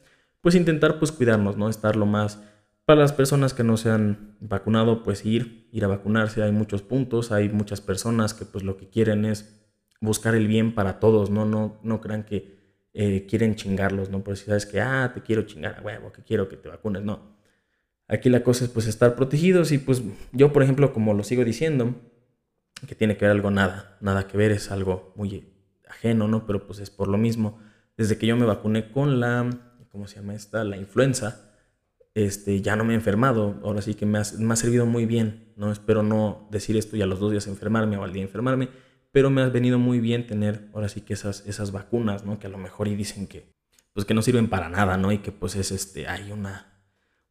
pues 0.42 0.56
intentar 0.56 0.98
pues 0.98 1.12
cuidarnos, 1.12 1.58
¿no? 1.58 1.70
Estar 1.70 1.96
lo 1.96 2.06
más 2.06 2.42
para 2.86 3.02
las 3.02 3.14
personas 3.14 3.54
que 3.54 3.64
no 3.64 3.78
se 3.78 3.92
han 3.92 4.38
vacunado, 4.40 5.04
pues 5.04 5.24
ir, 5.26 5.68
ir 5.72 5.86
a 5.86 5.88
vacunarse, 5.88 6.42
hay 6.42 6.52
muchos 6.52 6.82
puntos, 6.82 7.32
hay 7.32 7.50
muchas 7.50 7.82
personas 7.82 8.34
que 8.34 8.46
pues 8.46 8.64
lo 8.64 8.78
que 8.78 8.90
quieren 8.90 9.26
es 9.26 9.59
buscar 10.02 10.36
el 10.36 10.48
bien 10.48 10.74
para 10.74 11.00
todos, 11.00 11.30
¿no? 11.30 11.46
No, 11.46 11.80
no 11.84 12.02
crean 12.02 12.24
que 12.24 12.60
eh, 12.94 13.26
quieren 13.28 13.56
chingarlos, 13.56 14.10
¿no? 14.10 14.24
Por 14.24 14.38
si 14.38 14.46
sabes 14.46 14.66
que, 14.66 14.82
ah, 14.82 15.12
te 15.14 15.22
quiero 15.22 15.44
chingar 15.44 15.80
a 15.80 15.82
huevo, 15.82 16.12
que 16.12 16.24
quiero 16.24 16.50
que 16.50 16.58
te 16.58 16.70
vacunes, 16.70 17.04
no. 17.04 17.38
Aquí 18.08 18.30
la 18.30 18.44
cosa 18.44 18.66
es 18.66 18.72
pues 18.72 18.88
estar 18.88 19.16
protegidos 19.16 19.72
y 19.72 19.78
pues 19.78 20.02
yo, 20.32 20.52
por 20.52 20.64
ejemplo, 20.64 20.94
como 20.94 21.14
lo 21.14 21.24
sigo 21.24 21.44
diciendo, 21.44 21.96
que 22.88 22.96
tiene 22.96 23.18
que 23.18 23.26
ver 23.26 23.32
algo 23.32 23.52
nada, 23.52 23.98
nada 24.02 24.28
que 24.28 24.38
ver, 24.38 24.52
es 24.52 24.72
algo 24.72 25.14
muy 25.16 25.54
ajeno, 25.88 26.28
¿no? 26.28 26.46
Pero 26.46 26.66
pues 26.66 26.80
es 26.80 26.90
por 26.90 27.08
lo 27.08 27.18
mismo. 27.18 27.60
Desde 27.98 28.18
que 28.18 28.26
yo 28.26 28.36
me 28.36 28.46
vacuné 28.46 28.92
con 28.92 29.20
la, 29.20 29.50
¿cómo 29.92 30.08
se 30.08 30.16
llama 30.16 30.34
esta? 30.34 30.64
La 30.64 30.78
influenza, 30.78 31.52
este, 32.16 32.62
ya 32.62 32.76
no 32.76 32.84
me 32.84 32.94
he 32.94 32.96
enfermado. 32.96 33.60
Ahora 33.64 33.82
sí 33.82 33.94
que 33.94 34.08
me 34.08 34.18
ha, 34.18 34.24
me 34.40 34.54
ha 34.54 34.56
servido 34.56 34.88
muy 34.88 35.06
bien, 35.06 35.54
¿no? 35.56 35.72
Espero 35.72 36.02
no 36.02 36.48
decir 36.50 36.78
esto 36.78 36.96
y 36.96 37.02
a 37.04 37.06
los 37.06 37.20
dos 37.20 37.32
días 37.32 37.46
enfermarme 37.46 37.98
o 37.98 38.04
al 38.04 38.14
día 38.14 38.24
enfermarme 38.24 38.70
pero 39.12 39.30
me 39.30 39.42
ha 39.42 39.50
venido 39.50 39.80
muy 39.80 40.00
bien 40.00 40.28
tener 40.28 40.70
ahora 40.74 40.90
sí 40.90 41.02
que 41.02 41.14
esas, 41.14 41.46
esas 41.48 41.72
vacunas, 41.72 42.26
¿no? 42.26 42.40
Que 42.40 42.48
a 42.48 42.50
lo 42.50 42.58
mejor 42.58 42.88
y 42.88 42.96
dicen 42.96 43.28
que, 43.28 43.54
pues 43.94 44.06
que 44.06 44.14
no 44.14 44.22
sirven 44.22 44.50
para 44.50 44.70
nada, 44.70 44.98
¿no? 44.98 45.12
Y 45.12 45.20
que 45.20 45.32
pues 45.32 45.56
es 45.56 45.72
este, 45.72 46.08
hay 46.08 46.32
una, 46.32 46.84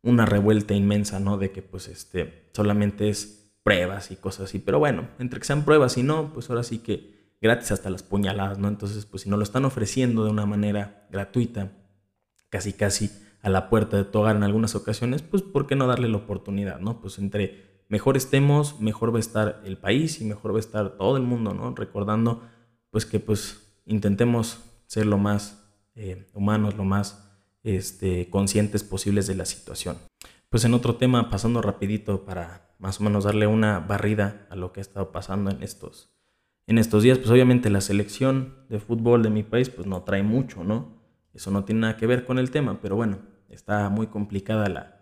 una 0.02 0.26
revuelta 0.26 0.74
inmensa, 0.74 1.20
¿no? 1.20 1.38
De 1.38 1.50
que 1.50 1.62
pues 1.62 1.88
este, 1.88 2.50
solamente 2.52 3.08
es 3.08 3.52
pruebas 3.62 4.10
y 4.10 4.16
cosas 4.16 4.46
así, 4.46 4.58
pero 4.58 4.78
bueno, 4.78 5.08
entre 5.18 5.40
que 5.40 5.46
sean 5.46 5.64
pruebas 5.64 5.98
y 5.98 6.02
no, 6.02 6.32
pues 6.32 6.48
ahora 6.50 6.62
sí 6.62 6.78
que 6.78 7.36
gratis 7.40 7.70
hasta 7.70 7.90
las 7.90 8.02
puñaladas, 8.02 8.58
¿no? 8.58 8.68
Entonces, 8.68 9.06
pues 9.06 9.22
si 9.22 9.30
no 9.30 9.36
lo 9.36 9.42
están 9.42 9.64
ofreciendo 9.64 10.24
de 10.24 10.30
una 10.30 10.46
manera 10.46 11.06
gratuita, 11.10 11.72
casi 12.48 12.72
casi 12.72 13.10
a 13.42 13.50
la 13.50 13.68
puerta 13.68 13.96
de 13.96 14.04
tu 14.04 14.18
hogar 14.18 14.36
en 14.36 14.42
algunas 14.42 14.74
ocasiones, 14.74 15.22
pues 15.22 15.42
¿por 15.42 15.66
qué 15.66 15.76
no 15.76 15.86
darle 15.86 16.08
la 16.08 16.16
oportunidad, 16.16 16.80
¿no? 16.80 17.00
Pues 17.00 17.18
entre 17.18 17.67
mejor 17.88 18.16
estemos, 18.16 18.80
mejor 18.80 19.12
va 19.12 19.18
a 19.18 19.20
estar 19.20 19.62
el 19.64 19.78
país 19.78 20.20
y 20.20 20.24
mejor 20.24 20.52
va 20.52 20.56
a 20.56 20.60
estar 20.60 20.96
todo 20.96 21.16
el 21.16 21.22
mundo, 21.22 21.54
¿no? 21.54 21.74
Recordando 21.74 22.42
pues 22.90 23.06
que 23.06 23.20
pues 23.20 23.80
intentemos 23.86 24.58
ser 24.86 25.06
lo 25.06 25.18
más 25.18 25.64
eh, 25.94 26.26
humanos, 26.34 26.76
lo 26.76 26.84
más 26.84 27.28
este, 27.62 28.30
conscientes 28.30 28.84
posibles 28.84 29.26
de 29.26 29.34
la 29.34 29.44
situación. 29.44 29.98
Pues 30.48 30.64
en 30.64 30.74
otro 30.74 30.96
tema, 30.96 31.28
pasando 31.28 31.60
rapidito 31.60 32.24
para 32.24 32.74
más 32.78 33.00
o 33.00 33.04
menos 33.04 33.24
darle 33.24 33.46
una 33.46 33.80
barrida 33.80 34.46
a 34.50 34.56
lo 34.56 34.72
que 34.72 34.80
ha 34.80 34.82
estado 34.82 35.12
pasando 35.12 35.50
en 35.50 35.62
estos, 35.62 36.10
en 36.66 36.78
estos 36.78 37.02
días, 37.02 37.18
pues 37.18 37.30
obviamente 37.30 37.70
la 37.70 37.80
selección 37.80 38.54
de 38.68 38.78
fútbol 38.78 39.22
de 39.22 39.30
mi 39.30 39.42
país 39.42 39.68
pues 39.68 39.86
no 39.86 40.02
trae 40.02 40.22
mucho, 40.22 40.64
¿no? 40.64 40.96
Eso 41.34 41.50
no 41.50 41.64
tiene 41.64 41.82
nada 41.82 41.96
que 41.96 42.06
ver 42.06 42.24
con 42.24 42.38
el 42.38 42.50
tema, 42.50 42.78
pero 42.80 42.96
bueno, 42.96 43.18
está 43.48 43.88
muy 43.90 44.06
complicada 44.06 44.68
la, 44.68 44.98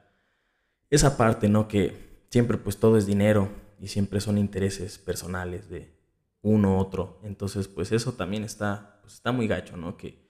esa 0.91 1.17
parte, 1.17 1.49
¿no? 1.49 1.69
Que 1.69 2.06
siempre 2.31 2.59
pues 2.59 2.79
todo 2.79 2.97
es 2.97 3.07
dinero 3.07 3.51
y 3.81 3.89
siempre 3.89 4.21
son 4.21 4.39
intereses 4.39 4.99
personales 4.99 5.69
de 5.69 5.95
uno 6.43 6.77
u 6.77 6.79
otro. 6.79 7.21
Entonces 7.23 7.69
pues 7.69 7.93
eso 7.93 8.13
también 8.13 8.45
está, 8.45 8.99
pues 9.03 9.15
está 9.15 9.33
muy 9.33 9.47
gacho, 9.47 9.77
¿no? 9.77 9.97
Que, 9.97 10.27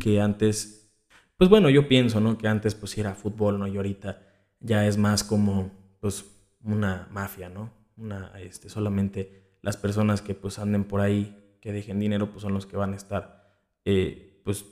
que 0.00 0.20
antes, 0.20 0.92
pues 1.36 1.50
bueno, 1.50 1.70
yo 1.70 1.88
pienso, 1.88 2.20
¿no? 2.20 2.38
Que 2.38 2.48
antes 2.48 2.74
pues 2.74 2.96
era 2.98 3.14
fútbol, 3.14 3.58
¿no? 3.58 3.66
Y 3.66 3.76
ahorita 3.76 4.22
ya 4.60 4.86
es 4.86 4.96
más 4.96 5.24
como 5.24 5.70
pues 6.00 6.24
una 6.62 7.08
mafia, 7.10 7.48
¿no? 7.48 7.70
Una, 7.96 8.32
este, 8.38 8.68
solamente 8.68 9.58
las 9.62 9.76
personas 9.76 10.22
que 10.22 10.34
pues 10.34 10.58
anden 10.58 10.84
por 10.84 11.00
ahí, 11.00 11.56
que 11.60 11.72
dejen 11.72 11.98
dinero, 11.98 12.30
pues 12.30 12.42
son 12.42 12.54
los 12.54 12.66
que 12.66 12.76
van 12.76 12.92
a 12.92 12.96
estar, 12.96 13.58
eh, 13.84 14.40
pues 14.44 14.64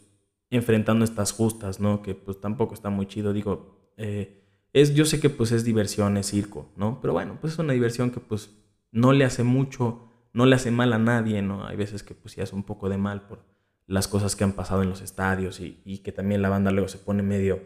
enfrentando 0.50 1.04
estas 1.04 1.32
justas, 1.32 1.80
¿no? 1.80 2.02
Que 2.02 2.14
pues 2.14 2.40
tampoco 2.40 2.74
está 2.74 2.90
muy 2.90 3.06
chido, 3.06 3.32
digo, 3.32 3.92
eh, 3.96 4.43
es, 4.74 4.94
yo 4.94 5.06
sé 5.06 5.20
que 5.20 5.30
pues 5.30 5.52
es 5.52 5.64
diversión, 5.64 6.18
es 6.18 6.26
circo, 6.26 6.70
¿no? 6.76 7.00
Pero 7.00 7.14
bueno, 7.14 7.38
pues 7.40 7.54
es 7.54 7.58
una 7.58 7.72
diversión 7.72 8.10
que 8.10 8.20
pues 8.20 8.50
no 8.92 9.14
le 9.14 9.24
hace 9.24 9.42
mucho, 9.42 10.10
no 10.34 10.44
le 10.44 10.54
hace 10.56 10.70
mal 10.70 10.92
a 10.92 10.98
nadie, 10.98 11.40
¿no? 11.40 11.66
Hay 11.66 11.76
veces 11.76 12.02
que 12.02 12.14
pues 12.14 12.34
sí 12.34 12.42
hace 12.42 12.54
un 12.54 12.64
poco 12.64 12.88
de 12.88 12.98
mal 12.98 13.26
por 13.26 13.46
las 13.87 14.06
cosas 14.06 14.37
que 14.37 14.44
han 14.44 14.52
pasado 14.52 14.82
en 14.82 14.90
los 14.90 15.00
estadios 15.00 15.60
y, 15.60 15.80
y 15.87 15.98
que 15.98 16.12
también 16.12 16.42
la 16.42 16.50
banda 16.50 16.70
luego 16.70 16.88
se 16.88 16.98
pone 16.98 17.22
medio, 17.22 17.62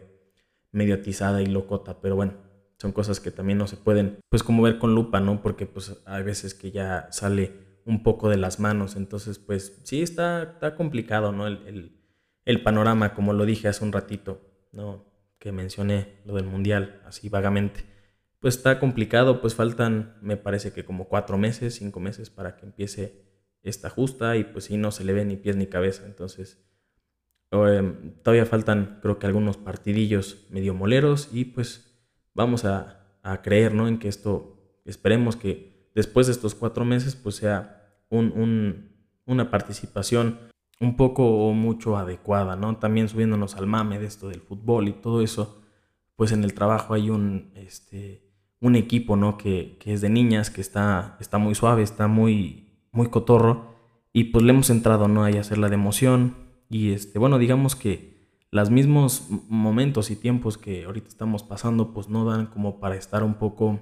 medio 0.71 0.95
atizada 0.95 1.41
y 1.41 1.47
locota, 1.47 1.99
pero 1.99 2.15
bueno, 2.15 2.33
son 2.77 2.93
cosas 2.93 3.19
que 3.19 3.31
también 3.31 3.57
no 3.57 3.67
se 3.67 3.75
pueden, 3.77 4.19
pues 4.29 4.43
como 4.43 4.63
ver 4.63 4.79
con 4.79 4.95
lupa, 4.95 5.19
¿no? 5.19 5.41
Porque 5.41 5.65
pues 5.65 6.01
hay 6.05 6.23
veces 6.23 6.53
que 6.53 6.71
ya 6.71 7.09
sale 7.11 7.81
un 7.85 8.03
poco 8.03 8.29
de 8.29 8.37
las 8.37 8.59
manos, 8.59 8.95
entonces 8.95 9.39
pues 9.39 9.81
sí 9.83 10.01
está, 10.01 10.43
está 10.43 10.75
complicado, 10.75 11.31
¿no? 11.31 11.47
el 11.47 11.99
el 12.49 12.63
panorama, 12.63 13.13
como 13.13 13.31
lo 13.33 13.45
dije 13.45 13.67
hace 13.67 13.85
un 13.85 13.91
ratito, 13.91 14.41
¿no? 14.71 15.05
Que 15.39 15.51
mencioné 15.51 16.19
lo 16.25 16.35
del 16.35 16.45
mundial, 16.45 17.01
así 17.05 17.29
vagamente. 17.29 17.85
Pues 18.39 18.57
está 18.57 18.79
complicado, 18.79 19.41
pues 19.41 19.55
faltan, 19.55 20.17
me 20.21 20.37
parece 20.37 20.71
que 20.71 20.85
como 20.85 21.07
cuatro 21.07 21.37
meses, 21.37 21.75
cinco 21.75 21.99
meses 21.99 22.29
para 22.29 22.55
que 22.55 22.65
empiece 22.65 23.25
esta 23.63 23.89
justa 23.89 24.37
y 24.37 24.43
pues 24.43 24.65
si 24.65 24.77
no 24.77 24.91
se 24.91 25.03
le 25.03 25.13
ve 25.13 25.25
ni 25.25 25.35
pies 25.37 25.55
ni 25.55 25.67
cabeza. 25.67 26.05
Entonces, 26.05 26.65
em, 27.51 28.13
todavía 28.21 28.45
faltan 28.45 28.99
creo 29.01 29.19
que 29.19 29.27
algunos 29.27 29.57
partidillos 29.57 30.47
medio 30.49 30.73
moleros 30.73 31.29
y 31.33 31.45
pues 31.45 31.89
vamos 32.33 32.65
a, 32.65 32.95
creer, 33.43 33.75
¿no? 33.75 33.87
En 33.87 33.99
que 33.99 34.07
esto, 34.07 34.81
esperemos 34.85 35.35
que 35.35 35.91
después 35.93 36.25
de 36.25 36.33
estos 36.33 36.55
cuatro 36.55 36.83
meses 36.83 37.15
pues 37.15 37.35
sea 37.35 38.01
un, 38.09 38.89
una 39.25 39.51
participación 39.51 40.48
un 40.79 40.95
poco 40.95 41.47
o 41.47 41.53
mucho 41.53 41.97
adecuada, 41.97 42.55
¿no? 42.55 42.77
También 42.77 43.09
subiéndonos 43.09 43.55
al 43.55 43.67
mame 43.67 43.99
de 43.99 44.05
esto 44.05 44.29
del 44.29 44.41
fútbol 44.41 44.87
y 44.87 44.93
todo 44.93 45.21
eso, 45.21 45.61
pues 46.15 46.31
en 46.31 46.43
el 46.43 46.53
trabajo 46.53 46.93
hay 46.93 47.09
un, 47.09 47.51
este, 47.55 48.29
un 48.61 48.75
equipo, 48.75 49.15
¿no? 49.15 49.37
Que, 49.37 49.77
que 49.79 49.93
es 49.93 50.01
de 50.01 50.09
niñas, 50.09 50.49
que 50.49 50.61
está, 50.61 51.17
está 51.19 51.37
muy 51.37 51.55
suave, 51.55 51.83
está 51.83 52.07
muy, 52.07 52.73
muy 52.91 53.07
cotorro, 53.07 53.75
y 54.13 54.25
pues 54.25 54.43
le 54.43 54.51
hemos 54.51 54.69
entrado, 54.69 55.07
¿no? 55.07 55.23
Ahí 55.23 55.37
a 55.37 55.41
hacer 55.41 55.57
la 55.57 55.69
de 55.69 55.75
emoción, 55.75 56.35
y 56.69 56.91
este, 56.91 57.19
bueno, 57.19 57.37
digamos 57.37 57.75
que 57.75 58.17
los 58.51 58.69
mismos 58.69 59.27
momentos 59.47 60.09
y 60.11 60.15
tiempos 60.15 60.57
que 60.57 60.85
ahorita 60.85 61.07
estamos 61.07 61.43
pasando, 61.43 61.93
pues 61.93 62.09
no 62.09 62.25
dan 62.25 62.47
como 62.47 62.79
para 62.79 62.95
estar 62.95 63.23
un 63.23 63.35
poco 63.35 63.79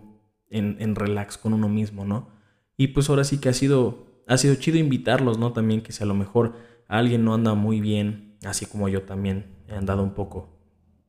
en, 0.49 0.77
en 0.79 0.95
relax 0.95 1.37
con 1.37 1.53
uno 1.53 1.69
mismo, 1.69 2.05
¿no? 2.05 2.29
Y 2.75 2.87
pues 2.87 3.09
ahora 3.09 3.23
sí 3.23 3.39
que 3.39 3.49
ha 3.49 3.53
sido, 3.53 4.05
ha 4.27 4.37
sido 4.37 4.55
chido 4.55 4.77
invitarlos, 4.77 5.37
¿no? 5.37 5.53
También 5.53 5.81
que 5.81 5.91
si 5.91 6.03
a 6.03 6.07
lo 6.07 6.13
mejor 6.13 6.53
alguien 6.87 7.23
no 7.23 7.33
anda 7.33 7.53
muy 7.53 7.81
bien, 7.81 8.37
así 8.45 8.65
como 8.65 8.89
yo 8.89 9.03
también 9.03 9.57
he 9.67 9.75
andado 9.75 10.03
un 10.03 10.13
poco 10.13 10.59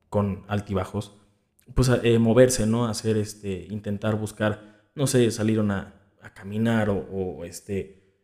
con 0.09 0.45
altibajos, 0.49 1.15
pues 1.75 1.91
eh, 2.03 2.19
moverse, 2.19 2.67
¿no? 2.67 2.87
Hacer 2.87 3.17
este, 3.17 3.67
intentar 3.71 4.17
buscar, 4.17 4.91
no 4.95 5.07
sé, 5.07 5.31
salir 5.31 5.61
a, 5.61 5.95
caminar 6.35 6.91
o, 6.91 7.45
este, 7.45 8.23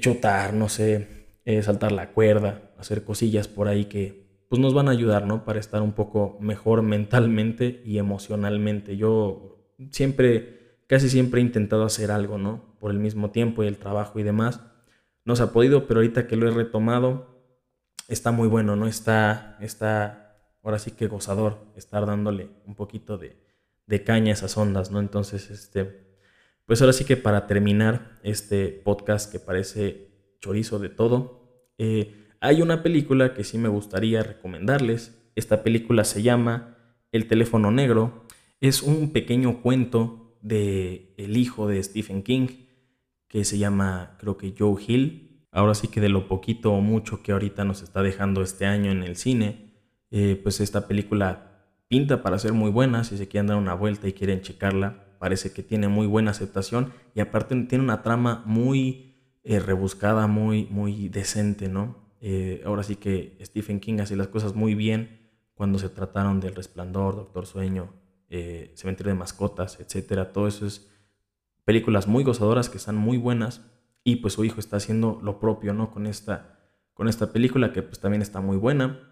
chotar, 0.00 0.52
no 0.52 0.68
sé, 0.68 1.38
eh, 1.44 1.62
saltar 1.62 1.90
la 1.90 2.12
cuerda, 2.12 2.72
hacer 2.78 3.02
cosillas 3.02 3.48
por 3.48 3.66
ahí 3.66 3.86
que 3.86 4.44
pues 4.48 4.60
nos 4.60 4.74
van 4.74 4.88
a 4.88 4.90
ayudar, 4.90 5.26
¿no? 5.26 5.44
Para 5.44 5.58
estar 5.58 5.80
un 5.80 5.92
poco 5.92 6.36
mejor 6.40 6.82
mentalmente 6.82 7.82
y 7.84 7.98
emocionalmente. 7.98 8.96
Yo 8.96 9.74
siempre, 9.90 10.82
casi 10.86 11.08
siempre 11.08 11.40
he 11.40 11.44
intentado 11.44 11.84
hacer 11.84 12.10
algo, 12.10 12.36
¿no? 12.36 12.69
Por 12.80 12.90
el 12.90 12.98
mismo 12.98 13.30
tiempo 13.30 13.62
y 13.62 13.68
el 13.68 13.78
trabajo 13.78 14.18
y 14.18 14.24
demás 14.24 14.60
no 15.24 15.36
se 15.36 15.42
ha 15.42 15.52
podido, 15.52 15.86
pero 15.86 16.00
ahorita 16.00 16.26
que 16.26 16.36
lo 16.36 16.48
he 16.48 16.50
retomado, 16.50 17.44
está 18.08 18.32
muy 18.32 18.48
bueno, 18.48 18.74
¿no? 18.76 18.86
Está, 18.86 19.56
está, 19.60 20.36
ahora 20.62 20.78
sí 20.78 20.92
que 20.92 21.06
gozador 21.06 21.58
estar 21.76 22.06
dándole 22.06 22.48
un 22.66 22.74
poquito 22.74 23.18
de, 23.18 23.36
de 23.86 24.02
caña 24.02 24.30
a 24.30 24.34
esas 24.34 24.56
ondas, 24.56 24.90
¿no? 24.90 24.98
Entonces, 24.98 25.50
este, 25.50 26.16
pues 26.66 26.80
ahora 26.80 26.92
sí 26.92 27.04
que 27.04 27.16
para 27.16 27.46
terminar 27.46 28.18
este 28.22 28.68
podcast 28.68 29.30
que 29.30 29.38
parece 29.38 30.08
chorizo 30.40 30.78
de 30.78 30.88
todo, 30.88 31.68
eh, 31.78 32.26
hay 32.40 32.62
una 32.62 32.82
película 32.82 33.34
que 33.34 33.44
sí 33.44 33.58
me 33.58 33.68
gustaría 33.68 34.22
recomendarles. 34.22 35.30
Esta 35.36 35.62
película 35.62 36.04
se 36.04 36.22
llama 36.22 36.76
El 37.12 37.28
teléfono 37.28 37.70
negro. 37.70 38.24
Es 38.60 38.82
un 38.82 39.12
pequeño 39.12 39.60
cuento 39.62 40.38
de 40.40 41.14
el 41.18 41.36
hijo 41.36 41.68
de 41.68 41.82
Stephen 41.82 42.22
King 42.22 42.48
que 43.30 43.44
se 43.44 43.58
llama, 43.58 44.16
creo 44.18 44.36
que 44.36 44.54
Joe 44.58 44.82
Hill. 44.84 45.46
Ahora 45.52 45.74
sí 45.74 45.88
que 45.88 46.00
de 46.00 46.08
lo 46.08 46.26
poquito 46.26 46.72
o 46.72 46.80
mucho 46.80 47.22
que 47.22 47.32
ahorita 47.32 47.64
nos 47.64 47.80
está 47.80 48.02
dejando 48.02 48.42
este 48.42 48.66
año 48.66 48.90
en 48.90 49.04
el 49.04 49.16
cine, 49.16 49.72
eh, 50.10 50.38
pues 50.42 50.60
esta 50.60 50.88
película 50.88 51.64
pinta 51.86 52.22
para 52.22 52.40
ser 52.40 52.52
muy 52.52 52.70
buena. 52.70 53.04
Si 53.04 53.16
se 53.16 53.28
quieren 53.28 53.46
dar 53.46 53.56
una 53.56 53.74
vuelta 53.74 54.08
y 54.08 54.14
quieren 54.14 54.42
checarla, 54.42 55.16
parece 55.20 55.52
que 55.52 55.62
tiene 55.62 55.86
muy 55.86 56.08
buena 56.08 56.32
aceptación 56.32 56.92
y 57.14 57.20
aparte 57.20 57.54
tiene 57.62 57.84
una 57.84 58.02
trama 58.02 58.42
muy 58.46 59.14
eh, 59.44 59.60
rebuscada, 59.60 60.26
muy, 60.26 60.66
muy 60.66 61.08
decente, 61.08 61.68
¿no? 61.68 62.10
Eh, 62.20 62.62
ahora 62.66 62.82
sí 62.82 62.96
que 62.96 63.38
Stephen 63.42 63.78
King 63.78 64.00
hace 64.00 64.16
las 64.16 64.26
cosas 64.26 64.56
muy 64.56 64.74
bien 64.74 65.30
cuando 65.54 65.78
se 65.78 65.88
trataron 65.88 66.40
del 66.40 66.56
Resplandor, 66.56 67.14
Doctor 67.14 67.46
Sueño, 67.46 67.92
Cementerio 68.74 69.12
de 69.12 69.18
Mascotas, 69.18 69.78
etcétera. 69.80 70.32
Todo 70.32 70.48
eso 70.48 70.66
es 70.66 70.90
películas 71.70 72.08
muy 72.08 72.24
gozadoras 72.24 72.68
que 72.68 72.78
están 72.78 72.96
muy 72.96 73.16
buenas 73.16 73.64
y 74.02 74.16
pues 74.16 74.34
su 74.34 74.44
hijo 74.44 74.58
está 74.58 74.78
haciendo 74.78 75.20
lo 75.22 75.38
propio, 75.38 75.72
¿no? 75.72 75.92
Con 75.92 76.08
esta, 76.08 76.58
con 76.94 77.06
esta 77.06 77.32
película 77.32 77.72
que 77.72 77.80
pues 77.80 78.00
también 78.00 78.22
está 78.22 78.40
muy 78.40 78.56
buena. 78.56 79.08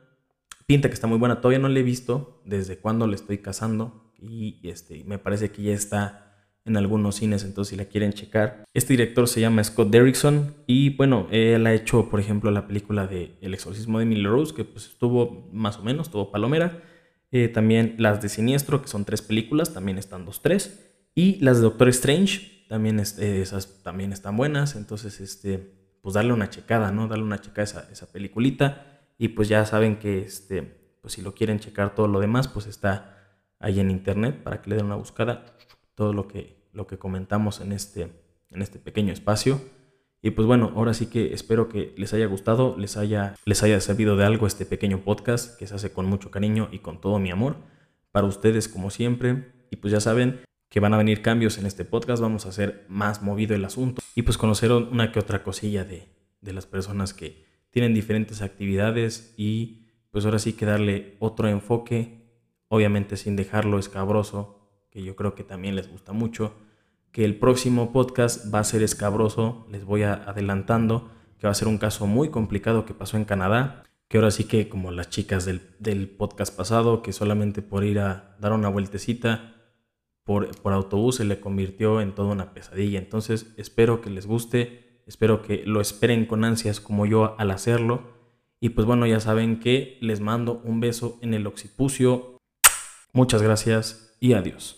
Pinta 0.66 0.88
que 0.88 0.94
está 0.94 1.07
muy 1.07 1.18
buena, 1.18 1.40
todavía 1.40 1.61
no 1.61 1.68
la 1.68 1.79
he 1.79 1.85
visto 1.85 2.42
desde 2.44 2.79
cuando 2.79 3.07
le 3.07 3.14
estoy 3.14 3.38
casando 3.38 4.12
y 4.21 4.59
este, 4.68 5.05
me 5.05 5.21
parece 5.21 5.53
que 5.53 5.62
ya 5.62 5.73
está 5.73 6.51
en 6.64 6.77
algunos 6.77 7.14
cines, 7.14 7.44
entonces 7.44 7.71
si 7.71 7.77
la 7.77 7.85
quieren 7.85 8.12
checar. 8.12 8.64
Este 8.75 8.94
director 8.94 9.29
se 9.29 9.40
llama 9.40 9.62
Scott 9.62 9.90
Derrickson 9.90 10.57
y 10.66 10.97
bueno, 10.97 11.29
él 11.31 11.64
ha 11.64 11.73
hecho 11.73 12.11
por 12.11 12.18
ejemplo 12.18 12.51
la 12.51 12.66
película 12.66 13.07
de 13.07 13.38
El 13.40 13.55
exorcismo 13.55 13.99
de 13.99 14.03
Emily 14.03 14.25
Rose 14.25 14.53
que 14.53 14.64
pues 14.64 14.87
estuvo 14.87 15.49
más 15.53 15.79
o 15.79 15.85
menos, 15.85 16.09
estuvo 16.09 16.33
palomera. 16.33 16.83
Eh, 17.31 17.47
también 17.47 17.94
las 17.99 18.21
de 18.21 18.29
Siniestro, 18.29 18.83
que 18.83 18.88
son 18.88 19.05
tres 19.05 19.23
películas, 19.23 19.73
también 19.73 19.97
están 19.97 20.25
dos, 20.25 20.42
tres. 20.42 20.88
Y 21.18 21.35
las 21.40 21.57
de 21.57 21.64
Doctor 21.64 21.88
Strange, 21.88 22.64
también 22.68 23.00
eh, 23.00 23.40
esas 23.42 23.83
también 23.83 24.12
están 24.12 24.37
buenas. 24.37 24.76
Entonces, 24.76 25.18
este, 25.18 25.59
pues 26.00 26.14
darle 26.14 26.33
una 26.33 26.48
checada, 26.48 26.92
¿no? 26.92 27.09
Darle 27.09 27.24
una 27.24 27.40
checada 27.40 27.62
a 27.62 27.64
esa, 27.64 27.88
esa 27.90 28.12
peliculita. 28.12 29.00
Y 29.18 29.31
pues 29.31 29.48
ya 29.48 29.66
saben 29.66 29.98
que, 29.98 30.20
este, 30.20 30.62
pues 31.02 31.14
si 31.14 31.22
lo 31.22 31.35
quieren 31.35 31.59
checar 31.59 31.96
todo 31.96 32.07
lo 32.07 32.20
demás, 32.20 32.46
pues 32.46 32.66
está 32.66 33.18
ahí 33.59 33.81
en 33.81 33.90
internet 33.90 34.44
para 34.44 34.62
que 34.62 34.70
le 34.70 34.76
den 34.76 34.87
una 34.87 34.94
buscada. 34.94 35.44
Todo 35.96 36.12
lo 36.12 36.28
que, 36.28 36.68
lo 36.72 36.87
que 36.87 36.98
comentamos 36.98 37.61
en 37.61 37.72
este, 37.72 38.12
en 38.52 38.62
este 38.62 38.78
pequeño 38.78 39.12
espacio. 39.12 39.61
Y 40.22 40.31
pues 40.31 40.46
bueno, 40.46 40.72
ahora 40.76 40.94
sí 40.94 41.07
que 41.07 41.35
espero 41.35 41.68
que 41.68 41.96
les 41.96 42.14
haya 42.14 42.26
gustado, 42.26 42.76
les 42.78 42.96
haya, 42.96 43.35
les 43.44 43.64
haya 43.64 43.81
servido 43.81 44.16
de 44.16 44.24
algo 44.24 44.46
este 44.46 44.66
pequeño 44.66 45.00
podcast 45.00 45.59
que 45.59 45.66
se 45.66 45.74
hace 45.74 45.92
con 45.92 46.07
mucho 46.07 46.31
cariño 46.31 46.68
y 46.70 46.78
con 46.78 47.00
todo 47.00 47.18
mi 47.18 47.33
amor. 47.33 47.57
Para 48.12 48.28
ustedes 48.28 48.68
como 48.68 48.90
siempre. 48.90 49.52
Y 49.72 49.76
pues 49.76 49.92
ya 49.92 50.00
saben, 50.00 50.42
que 50.68 50.81
van 50.81 50.94
a 50.94 50.98
venir 50.98 51.22
cambios 51.22 51.59
en 51.59 51.66
este 51.66 51.85
podcast, 51.85 52.20
vamos 52.20 52.46
a 52.46 52.50
hacer 52.50 52.85
más 52.88 53.22
movido 53.22 53.54
el 53.54 53.64
asunto 53.64 54.02
y 54.14 54.22
pues 54.22 54.37
conocer 54.37 54.70
una 54.72 55.12
que 55.12 55.18
otra 55.18 55.42
cosilla 55.42 55.85
de, 55.85 56.09
de 56.40 56.52
las 56.52 56.66
personas 56.66 57.14
que 57.14 57.46
tienen 57.70 57.94
diferentes 57.94 58.42
actividades 58.42 59.35
y 59.37 59.87
pues 60.11 60.24
ahora 60.24 60.38
sí 60.38 60.52
que 60.54 60.66
darle 60.66 61.16
otro 61.20 61.48
enfoque, 61.48 62.33
obviamente 62.68 63.16
sin 63.16 63.37
dejarlo 63.37 63.78
escabroso, 63.78 64.59
que 64.90 65.02
yo 65.02 65.16
creo 65.16 65.35
que 65.35 65.44
también 65.44 65.76
les 65.76 65.90
gusta 65.90 66.12
mucho, 66.12 66.54
que 67.12 67.24
el 67.24 67.38
próximo 67.38 67.92
podcast 67.92 68.52
va 68.52 68.61
a 68.61 68.64
ser 68.64 68.83
escabroso, 68.83 69.66
les 69.70 69.85
voy 69.85 70.02
adelantando, 70.02 71.11
que 71.38 71.46
va 71.46 71.52
a 71.52 71.54
ser 71.54 71.68
un 71.68 71.78
caso 71.78 72.07
muy 72.07 72.31
complicado 72.31 72.85
que 72.85 72.94
pasó 72.94 73.16
en 73.16 73.24
Canadá, 73.24 73.85
que 74.09 74.18
ahora 74.18 74.31
sí 74.31 74.44
que 74.44 74.68
como 74.68 74.90
las 74.90 75.11
chicas 75.11 75.44
del, 75.44 75.62
del 75.78 76.09
podcast 76.09 76.54
pasado, 76.54 77.02
que 77.02 77.12
solamente 77.12 77.62
por 77.62 77.85
ir 77.85 78.00
a 78.00 78.37
dar 78.40 78.52
una 78.52 78.68
vueltecita 78.68 79.58
por, 80.28 80.74
autobús 80.74 81.16
se 81.16 81.24
le 81.24 81.40
convirtió 81.40 82.02
en 82.02 82.14
toda 82.14 82.30
una 82.30 82.52
pesadilla. 82.52 82.98
Entonces 82.98 83.54
espero 83.56 84.02
que 84.02 84.10
les 84.10 84.26
guste, 84.26 85.00
espero 85.06 85.40
que 85.40 85.62
lo 85.64 85.80
esperen 85.80 86.26
con 86.26 86.44
ansias 86.44 86.80
como 86.80 87.06
yo 87.06 87.34
al 87.38 87.50
hacerlo. 87.50 88.02
Y 88.60 88.70
pues 88.70 88.86
bueno, 88.86 89.06
ya 89.06 89.20
saben 89.20 89.58
que 89.58 89.96
les 90.02 90.20
mando 90.20 90.60
un 90.64 90.80
beso 90.80 91.18
en 91.22 91.32
el 91.32 91.46
occipucio. 91.46 92.36
Muchas 93.14 93.40
gracias 93.40 94.18
y 94.20 94.34
adiós. 94.34 94.77